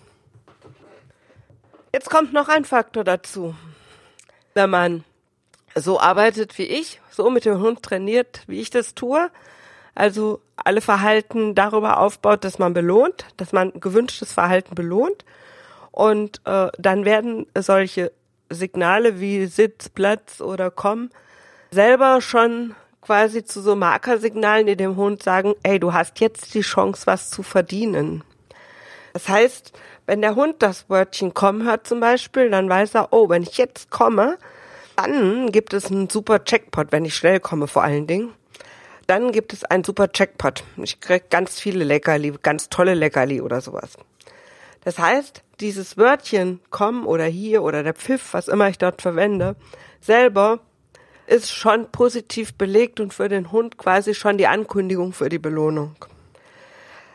Jetzt 1.92 2.10
kommt 2.10 2.32
noch 2.32 2.48
ein 2.48 2.64
Faktor 2.64 3.02
dazu. 3.02 3.54
Wenn 4.54 4.70
man 4.70 5.04
so 5.80 6.00
arbeitet 6.00 6.58
wie 6.58 6.64
ich, 6.64 7.00
so 7.10 7.30
mit 7.30 7.44
dem 7.44 7.60
Hund 7.60 7.82
trainiert, 7.82 8.42
wie 8.46 8.60
ich 8.60 8.70
das 8.70 8.94
tue, 8.94 9.30
also 9.94 10.40
alle 10.56 10.80
Verhalten 10.80 11.54
darüber 11.54 11.98
aufbaut, 11.98 12.44
dass 12.44 12.58
man 12.58 12.72
belohnt, 12.72 13.26
dass 13.36 13.52
man 13.52 13.72
gewünschtes 13.80 14.32
Verhalten 14.32 14.74
belohnt 14.74 15.24
und 15.90 16.40
äh, 16.44 16.68
dann 16.78 17.04
werden 17.04 17.46
solche 17.56 18.12
Signale 18.50 19.20
wie 19.20 19.46
Sitz, 19.46 19.88
Platz 19.88 20.40
oder 20.40 20.70
Komm 20.70 21.10
selber 21.70 22.20
schon 22.20 22.74
quasi 23.00 23.44
zu 23.44 23.60
so 23.60 23.76
Markersignalen, 23.76 24.66
die 24.66 24.76
dem 24.76 24.96
Hund 24.96 25.22
sagen, 25.22 25.54
ey, 25.62 25.78
du 25.78 25.92
hast 25.92 26.20
jetzt 26.20 26.54
die 26.54 26.60
Chance, 26.60 27.06
was 27.06 27.30
zu 27.30 27.42
verdienen. 27.42 28.22
Das 29.12 29.28
heißt, 29.28 29.72
wenn 30.06 30.22
der 30.22 30.34
Hund 30.34 30.56
das 30.62 30.88
Wörtchen 30.88 31.34
kommen 31.34 31.64
hört 31.64 31.86
zum 31.86 32.00
Beispiel, 32.00 32.50
dann 32.50 32.68
weiß 32.68 32.94
er, 32.94 33.12
oh, 33.12 33.28
wenn 33.28 33.42
ich 33.42 33.58
jetzt 33.58 33.90
komme, 33.90 34.38
dann 34.98 35.52
gibt 35.52 35.74
es 35.74 35.92
einen 35.92 36.10
super 36.10 36.42
Checkpot, 36.42 36.90
wenn 36.90 37.04
ich 37.04 37.14
schnell 37.14 37.38
komme 37.38 37.68
vor 37.68 37.84
allen 37.84 38.08
Dingen. 38.08 38.32
Dann 39.06 39.30
gibt 39.30 39.52
es 39.52 39.62
einen 39.64 39.84
super 39.84 40.10
Checkpot. 40.10 40.64
Ich 40.76 40.98
krieg 40.98 41.30
ganz 41.30 41.60
viele 41.60 41.84
Leckerli, 41.84 42.34
ganz 42.42 42.68
tolle 42.68 42.94
Leckerli 42.94 43.40
oder 43.40 43.60
sowas. 43.60 43.96
Das 44.82 44.98
heißt, 44.98 45.44
dieses 45.60 45.98
Wörtchen 45.98 46.58
komm 46.70 47.06
oder 47.06 47.26
hier 47.26 47.62
oder 47.62 47.84
der 47.84 47.94
Pfiff, 47.94 48.34
was 48.34 48.48
immer 48.48 48.68
ich 48.70 48.78
dort 48.78 49.00
verwende, 49.00 49.54
selber 50.00 50.58
ist 51.28 51.52
schon 51.52 51.92
positiv 51.92 52.54
belegt 52.54 52.98
und 52.98 53.14
für 53.14 53.28
den 53.28 53.52
Hund 53.52 53.78
quasi 53.78 54.14
schon 54.14 54.36
die 54.36 54.48
Ankündigung 54.48 55.12
für 55.12 55.28
die 55.28 55.38
Belohnung. 55.38 55.94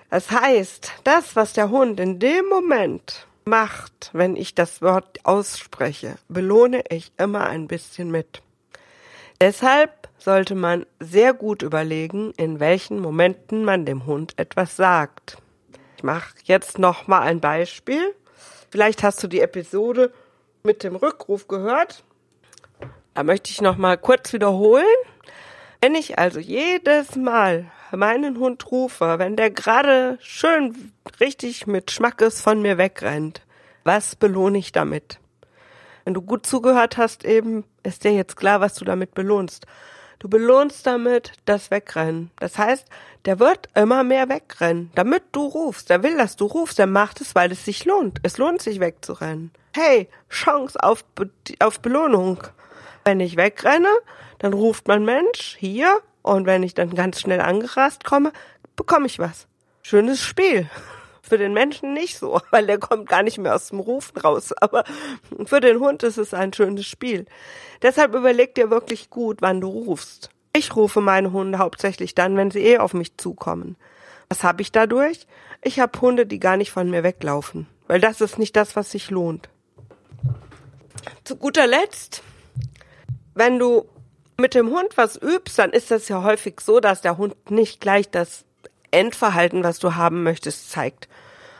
Das 0.10 0.32
heißt, 0.32 0.94
das, 1.04 1.36
was 1.36 1.52
der 1.52 1.70
Hund 1.70 2.00
in 2.00 2.20
dem 2.20 2.48
Moment 2.48 3.28
macht, 3.45 4.09
wenn 4.13 4.35
ich 4.35 4.55
das 4.55 4.81
Wort 4.81 5.19
ausspreche, 5.23 6.15
belohne 6.27 6.83
ich 6.89 7.12
immer 7.17 7.47
ein 7.47 7.67
bisschen 7.67 8.12
mit. 8.12 8.41
Deshalb 9.41 10.09
sollte 10.17 10.55
man 10.55 10.85
sehr 11.00 11.33
gut 11.33 11.63
überlegen, 11.63 12.31
in 12.38 12.59
welchen 12.59 13.00
Momenten 13.00 13.65
man 13.65 13.85
dem 13.85 14.05
Hund 14.05 14.33
etwas 14.38 14.75
sagt. 14.75 15.38
Ich 15.97 16.03
mache 16.03 16.33
jetzt 16.45 16.79
noch 16.79 17.07
mal 17.07 17.21
ein 17.21 17.41
Beispiel. 17.41 18.15
Vielleicht 18.69 19.03
hast 19.03 19.21
du 19.21 19.27
die 19.27 19.41
Episode 19.41 20.13
mit 20.63 20.83
dem 20.83 20.95
Rückruf 20.95 21.47
gehört. 21.47 22.03
Da 23.13 23.23
möchte 23.23 23.51
ich 23.51 23.62
noch 23.62 23.77
mal 23.77 23.97
kurz 23.97 24.33
wiederholen. 24.33 24.85
Wenn 25.81 25.95
ich 25.95 26.17
also 26.17 26.39
jedes 26.39 27.15
Mal 27.17 27.69
meinen 27.97 28.39
Hund 28.39 28.71
rufe, 28.71 29.19
wenn 29.19 29.35
der 29.35 29.51
gerade 29.51 30.17
schön 30.21 30.91
richtig 31.19 31.67
mit 31.67 31.91
Schmackes 31.91 32.41
von 32.41 32.62
mir 32.62 32.77
wegrennt, 32.77 33.41
was 33.83 34.15
belohne 34.15 34.57
ich 34.57 34.71
damit? 34.71 35.19
Wenn 36.05 36.13
du 36.13 36.21
gut 36.21 36.45
zugehört 36.45 36.97
hast, 36.97 37.25
eben 37.25 37.63
ist 37.83 38.03
dir 38.03 38.12
jetzt 38.12 38.35
klar, 38.35 38.62
was 38.62 38.73
du 38.75 38.85
damit 38.85 39.13
belohnst. 39.13 39.65
Du 40.19 40.29
belohnst 40.29 40.88
damit 40.88 41.33
das 41.45 41.69
Wegrennen. 41.69 42.31
Das 42.39 42.57
heißt, 42.57 42.88
der 43.25 43.39
wird 43.39 43.67
immer 43.75 44.03
mehr 44.03 44.29
wegrennen, 44.29 44.89
damit 44.95 45.23
du 45.33 45.45
rufst. 45.45 45.89
Der 45.89 46.01
will, 46.01 46.15
dass 46.15 46.38
du 46.38 46.45
rufst. 46.45 46.79
Der 46.79 46.88
macht 46.88 47.19
es, 47.19 47.35
weil 47.35 47.51
es 47.51 47.65
sich 47.65 47.83
lohnt. 47.83 48.19
Es 48.23 48.38
lohnt 48.38 48.62
sich 48.62 48.79
wegzurennen. 48.79 49.51
Hey, 49.75 50.07
Chance 50.29 50.81
auf, 50.81 51.03
Be 51.15 51.29
auf 51.59 51.81
Belohnung. 51.81 52.41
Wenn 53.03 53.19
ich 53.19 53.35
wegrenne, 53.35 53.89
dann 54.39 54.53
ruft 54.53 54.88
mein 54.88 55.03
Mensch 55.03 55.57
hier 55.59 56.00
und 56.24 56.48
wenn 56.48 56.63
ich 56.63 56.74
dann 56.74 56.96
ganz 56.96 57.20
schnell 57.20 57.42
angerast 57.42 58.03
komme, 58.03 58.32
bekomme 58.75 59.06
ich 59.06 59.20
was. 59.20 59.48
Schönes 59.84 60.22
Spiel. 60.22 60.68
Für 61.22 61.38
den 61.38 61.53
Menschen 61.53 61.94
nicht 61.94 62.18
so, 62.18 62.42
weil 62.51 62.65
der 62.65 62.80
kommt 62.80 63.08
gar 63.08 63.24
nicht 63.24 63.38
mehr 63.38 63.56
aus 63.56 63.70
dem 63.70 63.80
Rufen 63.80 64.18
raus. 64.18 64.51
Aber 64.53 64.84
für 65.46 65.62
den 65.62 65.80
Hund 65.80 66.03
ist 66.03 66.18
es 66.18 66.34
ein 66.34 66.51
schönes 66.51 66.86
Spiel. 66.86 67.25
Deshalb 67.82 68.13
überleg 68.13 68.56
dir 68.56 68.70
wirklich 68.70 69.10
gut, 69.10 69.42
wann 69.42 69.62
du 69.62 69.70
rufst. 69.70 70.32
Ich 70.53 70.75
rufe 70.75 71.00
meine 71.00 71.32
Hunde 71.32 71.60
hauptsächlich 71.60 72.13
dann, 72.13 72.36
wenn 72.36 72.51
sie 72.51 72.60
eh 72.60 72.77
auf 72.77 72.94
mich 72.94 73.15
zukommen. 73.18 73.77
Was 74.27 74.44
habe 74.44 74.62
ich 74.62 74.74
dadurch? 74.74 75.25
Ich 75.62 75.80
habe 75.80 76.00
Hunde, 76.01 76.25
die 76.25 76.39
gar 76.39 76.58
nicht 76.58 76.72
von 76.72 76.89
mir 76.89 77.03
weglaufen, 77.03 77.68
weil 77.88 78.01
das 78.01 78.20
ist 78.20 78.38
nicht 78.38 78.56
das, 78.58 78.75
was 78.75 78.92
sich 78.92 79.10
lohnt. 79.10 79.48
Zu 81.24 81.38
guter 81.38 81.68
Letzt, 81.68 82.22
wenn 83.34 83.60
du 83.60 83.86
mit 84.38 84.56
dem 84.56 84.70
Hund 84.70 84.98
was 84.98 85.22
übst, 85.22 85.60
dann 85.60 85.72
ist 85.72 85.92
das 85.92 86.08
ja 86.10 86.24
häufig 86.24 86.60
so, 86.62 86.80
dass 86.80 87.02
der 87.02 87.18
Hund 87.18 87.52
nicht 87.52 87.82
gleich 87.82 88.10
das 88.10 88.46
Endverhalten, 88.92 89.63
was 89.63 89.80
du 89.80 89.96
haben 89.96 90.24
möchtest, 90.24 90.72
zeigt. 90.72 91.08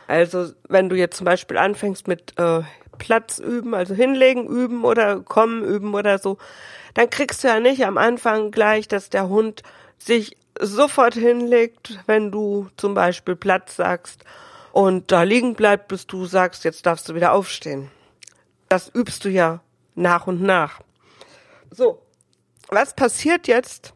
Also 0.06 0.52
wenn 0.68 0.88
du 0.88 0.96
jetzt 0.96 1.16
zum 1.16 1.24
Beispiel 1.24 1.58
anfängst 1.58 2.08
mit 2.08 2.38
äh, 2.38 2.62
Platz 2.98 3.38
üben, 3.38 3.74
also 3.74 3.94
hinlegen 3.94 4.46
üben 4.46 4.84
oder 4.84 5.20
kommen 5.20 5.64
üben 5.64 5.94
oder 5.94 6.18
so, 6.18 6.38
dann 6.94 7.10
kriegst 7.10 7.42
du 7.42 7.48
ja 7.48 7.60
nicht 7.60 7.84
am 7.84 7.98
Anfang 7.98 8.50
gleich, 8.50 8.86
dass 8.86 9.10
der 9.10 9.28
Hund 9.28 9.62
sich 9.98 10.36
sofort 10.60 11.14
hinlegt, 11.14 11.98
wenn 12.06 12.30
du 12.30 12.68
zum 12.76 12.94
Beispiel 12.94 13.34
Platz 13.34 13.76
sagst 13.76 14.24
und 14.72 15.10
da 15.10 15.22
liegen 15.22 15.54
bleibt, 15.54 15.88
bis 15.88 16.06
du 16.06 16.26
sagst, 16.26 16.64
jetzt 16.64 16.86
darfst 16.86 17.08
du 17.08 17.14
wieder 17.14 17.32
aufstehen. 17.32 17.90
Das 18.68 18.90
übst 18.94 19.24
du 19.24 19.28
ja 19.28 19.60
nach 19.94 20.26
und 20.26 20.42
nach. 20.42 20.80
So, 21.70 22.03
was 22.74 22.94
passiert 22.94 23.46
jetzt, 23.46 23.94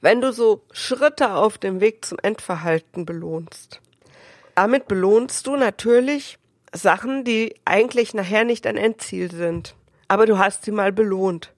wenn 0.00 0.20
du 0.20 0.32
so 0.32 0.62
Schritte 0.72 1.32
auf 1.32 1.58
dem 1.58 1.80
Weg 1.80 2.04
zum 2.04 2.18
Endverhalten 2.22 3.04
belohnst? 3.06 3.80
Damit 4.54 4.88
belohnst 4.88 5.46
du 5.46 5.56
natürlich 5.56 6.38
Sachen, 6.72 7.24
die 7.24 7.54
eigentlich 7.64 8.14
nachher 8.14 8.44
nicht 8.44 8.66
ein 8.66 8.76
Endziel 8.76 9.30
sind. 9.30 9.74
Aber 10.08 10.26
du 10.26 10.38
hast 10.38 10.64
sie 10.64 10.72
mal 10.72 10.92
belohnt. 10.92 11.52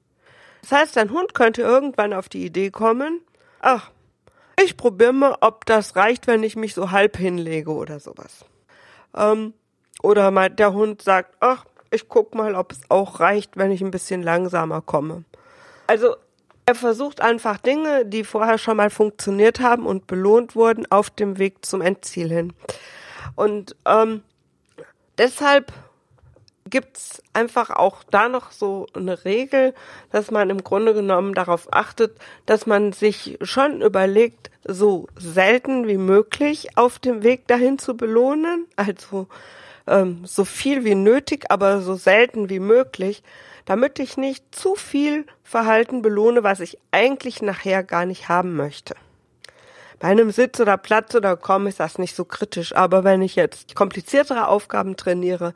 Das 0.62 0.73
heißt, 0.73 0.97
dein 0.97 1.11
Hund 1.11 1.35
könnte 1.35 1.62
irgendwann 1.62 2.12
auf 2.12 2.28
die 2.28 2.45
Idee 2.45 2.71
kommen, 2.71 3.21
ach, 3.61 3.90
ich 4.62 4.76
probiere 4.76 5.12
mal, 5.12 5.37
ob 5.40 5.66
das 5.66 5.97
reicht, 5.97 6.26
wenn 6.26 6.42
ich 6.42 6.57
mich 6.57 6.75
so 6.75 6.90
halb 6.90 7.16
hinlege 7.16 7.73
oder 7.73 7.99
sowas. 7.99 8.45
Ähm, 9.16 9.54
oder 10.02 10.31
mal 10.31 10.50
der 10.50 10.73
Hund 10.73 11.02
sagt, 11.02 11.35
ach, 11.40 11.64
ich 11.90 12.09
guck 12.09 12.35
mal, 12.35 12.54
ob 12.54 12.73
es 12.73 12.81
auch 12.88 13.21
reicht, 13.21 13.57
wenn 13.57 13.71
ich 13.71 13.83
ein 13.83 13.90
bisschen 13.90 14.23
langsamer 14.23 14.81
komme. 14.81 15.25
Also 15.87 16.16
er 16.66 16.75
versucht 16.75 17.21
einfach 17.21 17.59
Dinge, 17.59 18.07
die 18.07 18.25
vorher 18.25 18.59
schon 18.59 18.76
mal 18.76 18.90
funktioniert 18.90 19.61
haben 19.61 19.87
und 19.87 20.07
belohnt 20.07 20.54
wurden, 20.54 20.90
auf 20.90 21.11
dem 21.11 21.38
Weg 21.38 21.64
zum 21.64 21.81
Endziel 21.81 22.28
hin. 22.28 22.52
Und 23.35 23.76
ähm, 23.85 24.23
deshalb 25.19 25.73
gibt's 26.69 27.23
einfach 27.33 27.71
auch 27.71 28.02
da 28.04 28.28
noch 28.28 28.50
so 28.52 28.87
eine 28.95 29.25
Regel, 29.25 29.75
dass 30.11 30.31
man 30.31 30.50
im 30.50 30.64
Grunde 30.64 30.95
genommen 30.95 31.35
darauf 31.35 31.73
achtet, 31.73 32.16
dass 32.47 32.66
man 32.66 32.92
sich 32.92 33.38
schon 33.42 33.83
überlegt, 33.83 34.50
so 34.64 35.09
selten 35.16 35.88
wie 35.88 35.99
möglich 35.99 36.76
auf 36.76 36.99
dem 36.99 37.23
Weg 37.25 37.49
dahin 37.49 37.78
zu 37.78 37.97
belohnen, 37.97 38.66
also 38.76 39.26
ähm, 39.86 40.22
so 40.24 40.44
viel 40.44 40.84
wie 40.84 40.94
nötig, 40.94 41.46
aber 41.50 41.80
so 41.80 41.94
selten 41.94 42.48
wie 42.48 42.60
möglich, 42.60 43.22
damit 43.64 43.98
ich 43.98 44.16
nicht 44.16 44.54
zu 44.54 44.74
viel 44.74 45.26
Verhalten 45.42 46.02
belohne, 46.02 46.42
was 46.42 46.60
ich 46.60 46.78
eigentlich 46.90 47.42
nachher 47.42 47.82
gar 47.82 48.06
nicht 48.06 48.28
haben 48.28 48.56
möchte. 48.56 48.94
Bei 49.98 50.08
einem 50.08 50.32
Sitz 50.32 50.58
oder 50.58 50.76
Platz 50.76 51.14
oder 51.14 51.36
Komm 51.36 51.68
ist 51.68 51.78
das 51.78 51.96
nicht 51.96 52.16
so 52.16 52.24
kritisch, 52.24 52.74
aber 52.74 53.04
wenn 53.04 53.22
ich 53.22 53.36
jetzt 53.36 53.76
kompliziertere 53.76 54.48
Aufgaben 54.48 54.96
trainiere, 54.96 55.54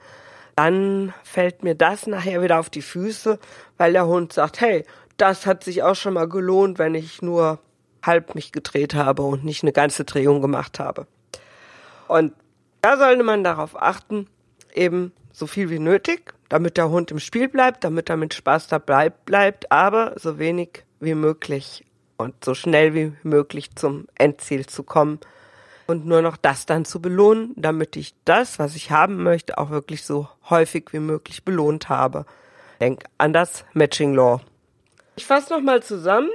dann 0.54 1.12
fällt 1.24 1.64
mir 1.64 1.74
das 1.74 2.06
nachher 2.06 2.42
wieder 2.42 2.60
auf 2.60 2.70
die 2.70 2.82
Füße, 2.82 3.38
weil 3.76 3.92
der 3.92 4.06
Hund 4.06 4.32
sagt, 4.32 4.60
hey, 4.60 4.84
das 5.16 5.46
hat 5.46 5.64
sich 5.64 5.82
auch 5.82 5.96
schon 5.96 6.14
mal 6.14 6.28
gelohnt, 6.28 6.78
wenn 6.78 6.94
ich 6.94 7.22
nur 7.22 7.58
halb 8.02 8.34
mich 8.34 8.52
gedreht 8.52 8.94
habe 8.94 9.22
und 9.22 9.44
nicht 9.44 9.62
eine 9.64 9.72
ganze 9.72 10.04
Drehung 10.04 10.40
gemacht 10.40 10.78
habe. 10.78 11.06
Und 12.08 12.32
da 12.82 12.96
sollte 12.96 13.22
man 13.22 13.44
darauf 13.44 13.80
achten, 13.80 14.28
eben 14.74 15.12
so 15.32 15.46
viel 15.46 15.70
wie 15.70 15.78
nötig, 15.78 16.34
damit 16.48 16.76
der 16.76 16.88
Hund 16.90 17.10
im 17.10 17.18
Spiel 17.18 17.48
bleibt, 17.48 17.84
damit 17.84 18.08
er 18.08 18.16
mit 18.16 18.34
Spaß 18.34 18.68
dabei 18.68 19.10
bleibt, 19.10 19.70
aber 19.72 20.14
so 20.16 20.38
wenig 20.38 20.84
wie 21.00 21.14
möglich 21.14 21.84
und 22.16 22.44
so 22.44 22.54
schnell 22.54 22.94
wie 22.94 23.12
möglich 23.22 23.74
zum 23.74 24.06
Endziel 24.14 24.66
zu 24.66 24.82
kommen 24.82 25.20
und 25.86 26.06
nur 26.06 26.22
noch 26.22 26.36
das 26.36 26.66
dann 26.66 26.84
zu 26.84 27.00
belohnen, 27.00 27.52
damit 27.56 27.96
ich 27.96 28.14
das, 28.24 28.58
was 28.58 28.76
ich 28.76 28.90
haben 28.90 29.22
möchte, 29.22 29.58
auch 29.58 29.70
wirklich 29.70 30.04
so 30.04 30.28
häufig 30.48 30.92
wie 30.92 30.98
möglich 30.98 31.44
belohnt 31.44 31.88
habe. 31.88 32.26
Denk 32.80 33.04
an 33.18 33.32
das 33.32 33.64
Matching 33.72 34.14
Law. 34.14 34.40
Ich 35.16 35.26
fasse 35.26 35.52
nochmal 35.52 35.82
zusammen, 35.82 36.30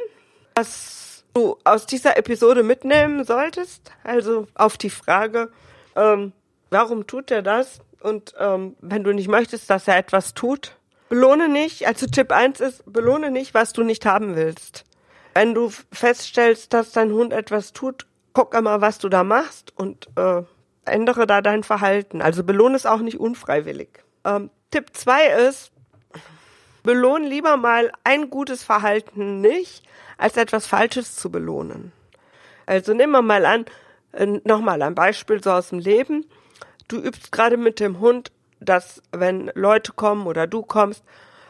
was 0.55 1.23
du 1.33 1.57
aus 1.63 1.85
dieser 1.85 2.17
Episode 2.17 2.63
mitnehmen 2.63 3.23
solltest. 3.25 3.91
Also 4.03 4.47
auf 4.55 4.77
die 4.77 4.89
Frage, 4.89 5.51
ähm, 5.95 6.31
warum 6.69 7.07
tut 7.07 7.31
er 7.31 7.41
das? 7.41 7.79
Und 8.01 8.33
ähm, 8.39 8.75
wenn 8.81 9.03
du 9.03 9.13
nicht 9.13 9.27
möchtest, 9.27 9.69
dass 9.69 9.87
er 9.87 9.97
etwas 9.97 10.33
tut, 10.33 10.75
belohne 11.09 11.49
nicht. 11.49 11.87
Also 11.87 12.07
Tipp 12.07 12.31
1 12.31 12.59
ist, 12.59 12.83
belohne 12.91 13.31
nicht, 13.31 13.53
was 13.53 13.73
du 13.73 13.83
nicht 13.83 14.05
haben 14.05 14.35
willst. 14.35 14.85
Wenn 15.33 15.53
du 15.53 15.71
feststellst, 15.91 16.73
dass 16.73 16.91
dein 16.91 17.11
Hund 17.11 17.33
etwas 17.33 17.73
tut, 17.73 18.05
guck 18.33 18.55
einmal, 18.55 18.81
was 18.81 18.97
du 18.97 19.09
da 19.09 19.23
machst 19.23 19.73
und 19.77 20.07
äh, 20.15 20.43
ändere 20.85 21.27
da 21.27 21.41
dein 21.41 21.63
Verhalten. 21.63 22.21
Also 22.21 22.43
belohne 22.43 22.75
es 22.75 22.85
auch 22.85 22.99
nicht 22.99 23.19
unfreiwillig. 23.19 23.89
Ähm, 24.25 24.49
Tipp 24.71 24.87
zwei 24.93 25.27
ist, 25.27 25.71
belohne 26.83 27.27
lieber 27.27 27.57
mal 27.57 27.91
ein 28.03 28.29
gutes 28.29 28.63
Verhalten 28.63 29.41
nicht, 29.41 29.83
als 30.17 30.37
etwas 30.37 30.67
Falsches 30.67 31.15
zu 31.15 31.31
belohnen. 31.31 31.91
Also 32.65 32.93
nehmen 32.93 33.11
wir 33.11 33.21
mal 33.21 33.45
an, 33.45 33.65
nochmal 34.43 34.81
ein 34.81 34.95
Beispiel 34.95 35.43
so 35.43 35.51
aus 35.51 35.69
dem 35.69 35.79
Leben. 35.79 36.25
Du 36.87 36.97
übst 36.97 37.31
gerade 37.31 37.57
mit 37.57 37.79
dem 37.79 37.99
Hund, 37.99 38.31
dass 38.59 39.01
wenn 39.11 39.51
Leute 39.55 39.93
kommen 39.93 40.27
oder 40.27 40.47
du 40.47 40.61
kommst, 40.61 41.03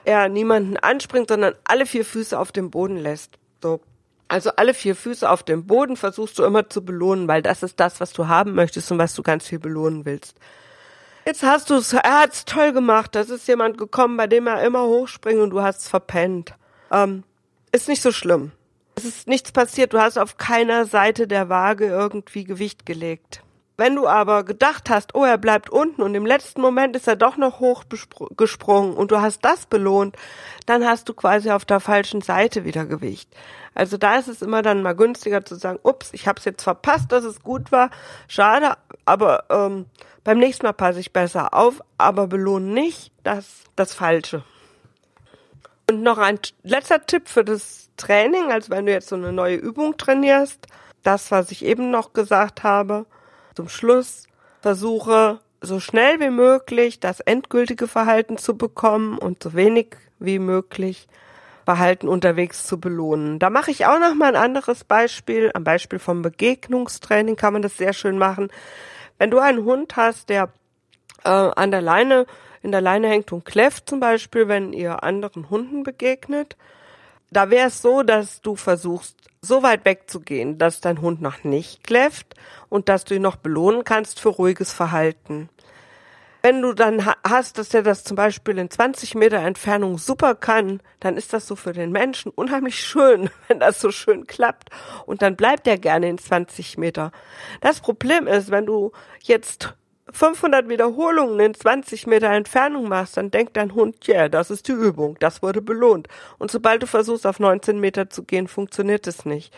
er 0.05 0.29
niemanden 0.29 0.77
anspringt, 0.77 1.29
sondern 1.29 1.55
alle 1.63 1.85
vier 1.85 2.05
Füße 2.05 2.37
auf 2.37 2.51
dem 2.51 2.71
Boden 2.71 2.97
lässt. 2.97 3.37
So, 3.61 3.81
also 4.27 4.51
alle 4.55 4.73
vier 4.73 4.95
Füße 4.95 5.29
auf 5.29 5.43
dem 5.43 5.67
Boden 5.67 5.97
versuchst 5.97 6.39
du 6.39 6.43
immer 6.43 6.69
zu 6.69 6.83
belohnen, 6.83 7.27
weil 7.27 7.41
das 7.41 7.63
ist 7.63 7.79
das, 7.79 7.99
was 7.99 8.13
du 8.13 8.27
haben 8.27 8.53
möchtest 8.53 8.91
und 8.91 8.97
was 8.97 9.13
du 9.13 9.23
ganz 9.23 9.47
viel 9.47 9.59
belohnen 9.59 10.05
willst. 10.05 10.37
Jetzt 11.25 11.43
hast 11.43 11.69
du 11.69 11.75
es, 11.75 11.93
er 11.93 12.21
hat's 12.21 12.45
toll 12.45 12.73
gemacht. 12.73 13.13
Das 13.13 13.29
ist 13.29 13.47
jemand 13.47 13.77
gekommen, 13.77 14.17
bei 14.17 14.27
dem 14.27 14.47
er 14.47 14.63
immer 14.63 14.85
hochspringt 14.85 15.39
und 15.39 15.51
du 15.51 15.61
hast 15.61 15.81
es 15.81 15.87
verpennt. 15.87 16.55
Ähm, 16.91 17.23
ist 17.71 17.87
nicht 17.87 18.01
so 18.01 18.11
schlimm. 18.11 18.51
Es 18.95 19.05
ist 19.05 19.27
nichts 19.27 19.51
passiert. 19.51 19.93
Du 19.93 19.99
hast 19.99 20.17
auf 20.17 20.37
keiner 20.37 20.85
Seite 20.85 21.27
der 21.27 21.49
Waage 21.49 21.87
irgendwie 21.87 22.43
Gewicht 22.43 22.85
gelegt. 22.85 23.43
Wenn 23.77 23.95
du 23.95 24.07
aber 24.07 24.43
gedacht 24.43 24.91
hast, 24.91 25.15
oh, 25.15 25.23
er 25.23 25.39
bleibt 25.39 25.71
unten 25.71 26.03
und 26.03 26.13
im 26.13 26.25
letzten 26.25 26.61
Moment 26.61 26.95
ist 26.95 27.07
er 27.07 27.15
doch 27.15 27.37
noch 27.37 27.59
hochgesprungen 27.59 28.93
und 28.93 29.11
du 29.11 29.21
hast 29.21 29.43
das 29.43 29.65
belohnt, 29.65 30.15
dann 30.67 30.85
hast 30.85 31.09
du 31.09 31.15
quasi 31.15 31.49
auf 31.49 31.65
der 31.65 31.79
falschen 31.79 32.21
Seite 32.21 32.63
wieder 32.63 32.85
Gewicht. 32.85 33.27
Also 33.73 33.97
da 33.97 34.17
ist 34.17 34.27
es 34.27 34.43
immer 34.43 34.61
dann 34.61 34.83
mal 34.83 34.93
günstiger 34.93 35.43
zu 35.45 35.55
sagen, 35.55 35.79
ups, 35.81 36.13
ich 36.13 36.27
habe 36.27 36.37
es 36.37 36.45
jetzt 36.45 36.61
verpasst, 36.61 37.11
dass 37.11 37.23
es 37.23 37.41
gut 37.41 37.71
war, 37.71 37.89
schade, 38.27 38.77
aber 39.05 39.45
ähm, 39.49 39.87
beim 40.23 40.37
nächsten 40.37 40.67
Mal 40.67 40.73
passe 40.73 40.99
ich 40.99 41.11
besser 41.11 41.55
auf, 41.55 41.81
aber 41.97 42.27
belohne 42.27 42.67
nicht 42.67 43.11
das, 43.23 43.63
das 43.75 43.95
Falsche. 43.95 44.43
Und 45.89 46.03
noch 46.03 46.19
ein 46.19 46.37
letzter 46.61 47.03
Tipp 47.05 47.27
für 47.27 47.43
das 47.43 47.80
Training, 48.01 48.51
also 48.51 48.71
wenn 48.71 48.85
du 48.85 48.91
jetzt 48.91 49.09
so 49.09 49.15
eine 49.15 49.31
neue 49.31 49.55
Übung 49.55 49.97
trainierst, 49.97 50.67
das, 51.03 51.31
was 51.31 51.51
ich 51.51 51.63
eben 51.63 51.91
noch 51.91 52.13
gesagt 52.13 52.63
habe, 52.63 53.05
zum 53.55 53.69
Schluss 53.69 54.27
versuche 54.61 55.39
so 55.61 55.79
schnell 55.79 56.19
wie 56.19 56.29
möglich 56.29 56.99
das 56.99 57.19
endgültige 57.19 57.87
Verhalten 57.87 58.37
zu 58.37 58.57
bekommen 58.57 59.17
und 59.17 59.43
so 59.43 59.53
wenig 59.53 59.95
wie 60.19 60.39
möglich 60.39 61.07
Verhalten 61.65 62.07
unterwegs 62.07 62.65
zu 62.65 62.79
belohnen. 62.79 63.37
Da 63.37 63.51
mache 63.51 63.69
ich 63.69 63.85
auch 63.85 63.99
noch 63.99 64.15
mal 64.15 64.35
ein 64.35 64.41
anderes 64.41 64.83
Beispiel. 64.83 65.51
Am 65.53 65.63
Beispiel 65.63 65.99
vom 65.99 66.23
Begegnungstraining 66.23 67.35
kann 67.35 67.53
man 67.53 67.61
das 67.61 67.77
sehr 67.77 67.93
schön 67.93 68.17
machen. 68.17 68.51
Wenn 69.19 69.29
du 69.29 69.37
einen 69.37 69.63
Hund 69.63 69.95
hast, 69.95 70.29
der 70.29 70.49
äh, 71.23 71.29
an 71.29 71.69
der 71.69 71.81
Leine, 71.81 72.25
in 72.63 72.71
der 72.71 72.81
Leine 72.81 73.09
hängt 73.09 73.31
und 73.31 73.45
kläfft 73.45 73.87
zum 73.87 73.99
Beispiel, 73.99 74.47
wenn 74.47 74.73
ihr 74.73 75.03
anderen 75.03 75.51
Hunden 75.51 75.83
begegnet, 75.83 76.57
da 77.31 77.49
wäre 77.49 77.69
es 77.69 77.81
so, 77.81 78.03
dass 78.03 78.41
du 78.41 78.55
versuchst, 78.55 79.17
so 79.41 79.63
weit 79.63 79.85
wegzugehen, 79.85 80.57
dass 80.57 80.81
dein 80.81 81.01
Hund 81.01 81.21
noch 81.21 81.43
nicht 81.43 81.83
kläfft 81.83 82.35
und 82.69 82.89
dass 82.89 83.05
du 83.05 83.15
ihn 83.15 83.23
noch 83.23 83.37
belohnen 83.37 83.83
kannst 83.83 84.19
für 84.19 84.29
ruhiges 84.29 84.71
Verhalten. 84.71 85.49
Wenn 86.43 86.61
du 86.61 86.73
dann 86.73 87.05
hast, 87.05 87.57
dass 87.57 87.69
der 87.69 87.83
das 87.83 88.03
zum 88.03 88.15
Beispiel 88.15 88.57
in 88.57 88.69
20 88.69 89.13
Meter 89.13 89.37
Entfernung 89.37 89.99
super 89.99 90.33
kann, 90.33 90.81
dann 90.99 91.15
ist 91.15 91.33
das 91.33 91.45
so 91.47 91.55
für 91.55 91.71
den 91.71 91.91
Menschen 91.91 92.31
unheimlich 92.31 92.79
schön, 92.79 93.29
wenn 93.47 93.59
das 93.59 93.79
so 93.79 93.91
schön 93.91 94.25
klappt. 94.25 94.69
Und 95.05 95.21
dann 95.21 95.35
bleibt 95.35 95.67
er 95.67 95.77
gerne 95.77 96.09
in 96.09 96.17
20 96.17 96.77
Meter. 96.77 97.11
Das 97.61 97.79
Problem 97.79 98.27
ist, 98.27 98.49
wenn 98.49 98.65
du 98.65 98.91
jetzt 99.21 99.75
500 100.11 100.69
Wiederholungen 100.69 101.39
in 101.39 101.53
20 101.53 102.07
Meter 102.07 102.29
Entfernung 102.29 102.87
machst, 102.87 103.17
dann 103.17 103.31
denkt 103.31 103.57
dein 103.57 103.73
Hund, 103.73 104.07
ja, 104.07 104.15
yeah, 104.15 104.29
das 104.29 104.51
ist 104.51 104.67
die 104.67 104.73
Übung, 104.73 105.17
das 105.19 105.41
wurde 105.41 105.61
belohnt. 105.61 106.07
Und 106.37 106.51
sobald 106.51 106.83
du 106.83 106.87
versuchst, 106.87 107.25
auf 107.25 107.39
19 107.39 107.79
Meter 107.79 108.09
zu 108.09 108.23
gehen, 108.23 108.47
funktioniert 108.47 109.07
es 109.07 109.25
nicht. 109.25 109.53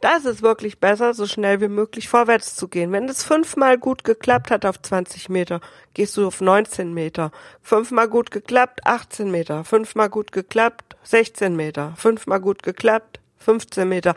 Da 0.00 0.16
ist 0.16 0.26
es 0.26 0.42
wirklich 0.42 0.80
besser, 0.80 1.14
so 1.14 1.26
schnell 1.26 1.62
wie 1.62 1.68
möglich 1.68 2.10
vorwärts 2.10 2.56
zu 2.56 2.68
gehen. 2.68 2.92
Wenn 2.92 3.08
es 3.08 3.24
fünfmal 3.24 3.78
gut 3.78 4.04
geklappt 4.04 4.50
hat 4.50 4.66
auf 4.66 4.82
20 4.82 5.30
Meter, 5.30 5.60
gehst 5.94 6.16
du 6.16 6.26
auf 6.26 6.42
19 6.42 6.92
Meter. 6.92 7.30
Fünfmal 7.62 8.08
gut 8.08 8.30
geklappt, 8.30 8.80
18 8.84 9.30
Meter. 9.30 9.64
Fünfmal 9.64 10.10
gut 10.10 10.30
geklappt, 10.30 10.96
16 11.04 11.56
Meter. 11.56 11.94
Fünfmal 11.96 12.40
gut 12.40 12.62
geklappt, 12.62 13.20
15 13.38 13.88
Meter. 13.88 14.14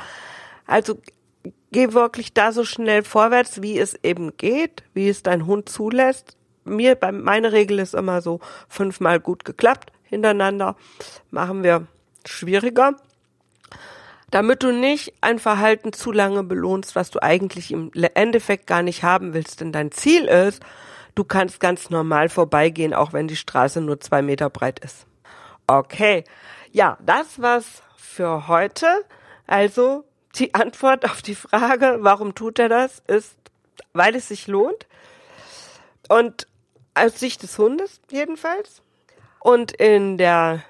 Also 0.65 0.97
geh 1.71 1.93
wirklich 1.93 2.34
da 2.34 2.51
so 2.51 2.63
schnell 2.63 3.03
vorwärts, 3.03 3.62
wie 3.62 3.80
es 3.80 3.95
eben 4.03 4.36
geht, 4.38 4.84
wie 4.93 5.10
es 5.10 5.23
dein 5.23 5.45
Hund 5.45 5.69
zulässt. 5.69 6.38
Mir, 6.63 6.97
meine 7.12 7.51
Regel 7.51 7.80
ist 7.80 7.95
immer 7.95 8.21
so 8.21 8.39
fünfmal 8.67 9.19
gut 9.19 9.45
geklappt 9.45 9.91
hintereinander. 10.03 10.75
Machen 11.32 11.63
wir 11.63 11.88
schwieriger. 12.25 12.95
Damit 14.30 14.63
du 14.63 14.73
nicht 14.73 15.13
ein 15.21 15.39
Verhalten 15.39 15.93
zu 15.93 16.12
lange 16.12 16.43
belohnst, 16.43 16.95
was 16.95 17.12
du 17.12 17.21
eigentlich 17.21 17.71
im 17.71 17.91
Endeffekt 17.93 18.67
gar 18.67 18.82
nicht 18.82 19.03
haben 19.03 19.34
willst. 19.34 19.62
Denn 19.62 19.71
dein 19.71 19.91
Ziel 19.91 20.25
ist, 20.25 20.62
du 21.15 21.23
kannst 21.23 21.62
ganz 21.62 21.89
normal 21.89 22.27
vorbeigehen, 22.27 22.93
auch 22.93 23.13
wenn 23.13 23.30
die 23.30 23.38
Straße 23.38 23.80
nur 23.80 24.01
zwei 24.01 24.21
Meter 24.21 24.49
breit 24.49 24.80
ist. 24.80 25.06
Okay. 25.65 26.25
Ja, 26.73 26.97
das 27.06 27.41
war's 27.41 27.82
für 27.95 28.49
heute. 28.49 28.88
Also 29.47 30.03
die 30.35 30.53
Antwort 30.53 31.05
auf 31.05 31.21
die 31.21 31.35
Frage, 31.35 31.97
warum 32.01 32.35
tut 32.35 32.59
er 32.59 32.69
das, 32.69 33.01
ist, 33.07 33.35
weil 33.93 34.15
es 34.15 34.27
sich 34.27 34.47
lohnt. 34.47 34.87
Und 36.09 36.47
aus 36.93 37.19
Sicht 37.19 37.43
des 37.43 37.57
Hundes 37.57 38.01
jedenfalls. 38.11 38.81
Und 39.39 39.71
in 39.73 40.17
der, 40.17 40.63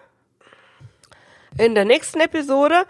in 1.58 1.76
der 1.76 1.86
nächsten 1.86 2.20
Episode 2.20 2.86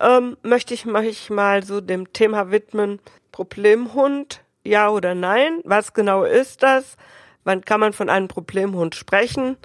ähm, 0.00 0.36
möchte 0.42 0.74
ich 0.74 0.84
mich 0.84 1.30
mal 1.30 1.64
so 1.64 1.80
dem 1.80 2.12
Thema 2.12 2.50
widmen, 2.50 3.00
Problemhund, 3.32 4.40
ja 4.64 4.88
oder 4.90 5.14
nein? 5.14 5.60
Was 5.64 5.92
genau 5.92 6.24
ist 6.24 6.62
das? 6.62 6.96
Wann 7.44 7.64
kann 7.64 7.80
man 7.80 7.92
von 7.92 8.08
einem 8.08 8.28
Problemhund 8.28 8.94
sprechen? 8.94 9.56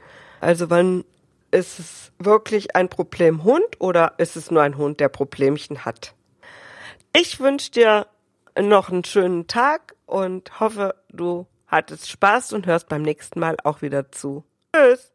Also 0.42 0.70
wann 0.70 1.04
ist 1.52 1.80
es 1.80 2.12
wirklich 2.20 2.76
ein 2.76 2.90
Problemhund 2.90 3.80
oder 3.80 4.14
ist 4.18 4.36
es 4.36 4.52
nur 4.52 4.62
ein 4.62 4.78
Hund, 4.78 5.00
der 5.00 5.10
Problemchen 5.10 5.86
hat? 5.86 6.14
Ich 7.16 7.40
wünsche 7.40 7.70
dir 7.70 8.08
noch 8.60 8.90
einen 8.90 9.04
schönen 9.04 9.46
Tag 9.46 9.94
und 10.08 10.60
hoffe, 10.60 10.96
du 11.10 11.46
hattest 11.68 12.10
Spaß 12.10 12.54
und 12.54 12.66
hörst 12.66 12.90
beim 12.90 13.04
nächsten 13.04 13.40
Mal 13.40 13.56
auch 13.64 13.84
wieder 13.84 14.12
zu. 14.12 14.44
Tschüss. 14.76 15.12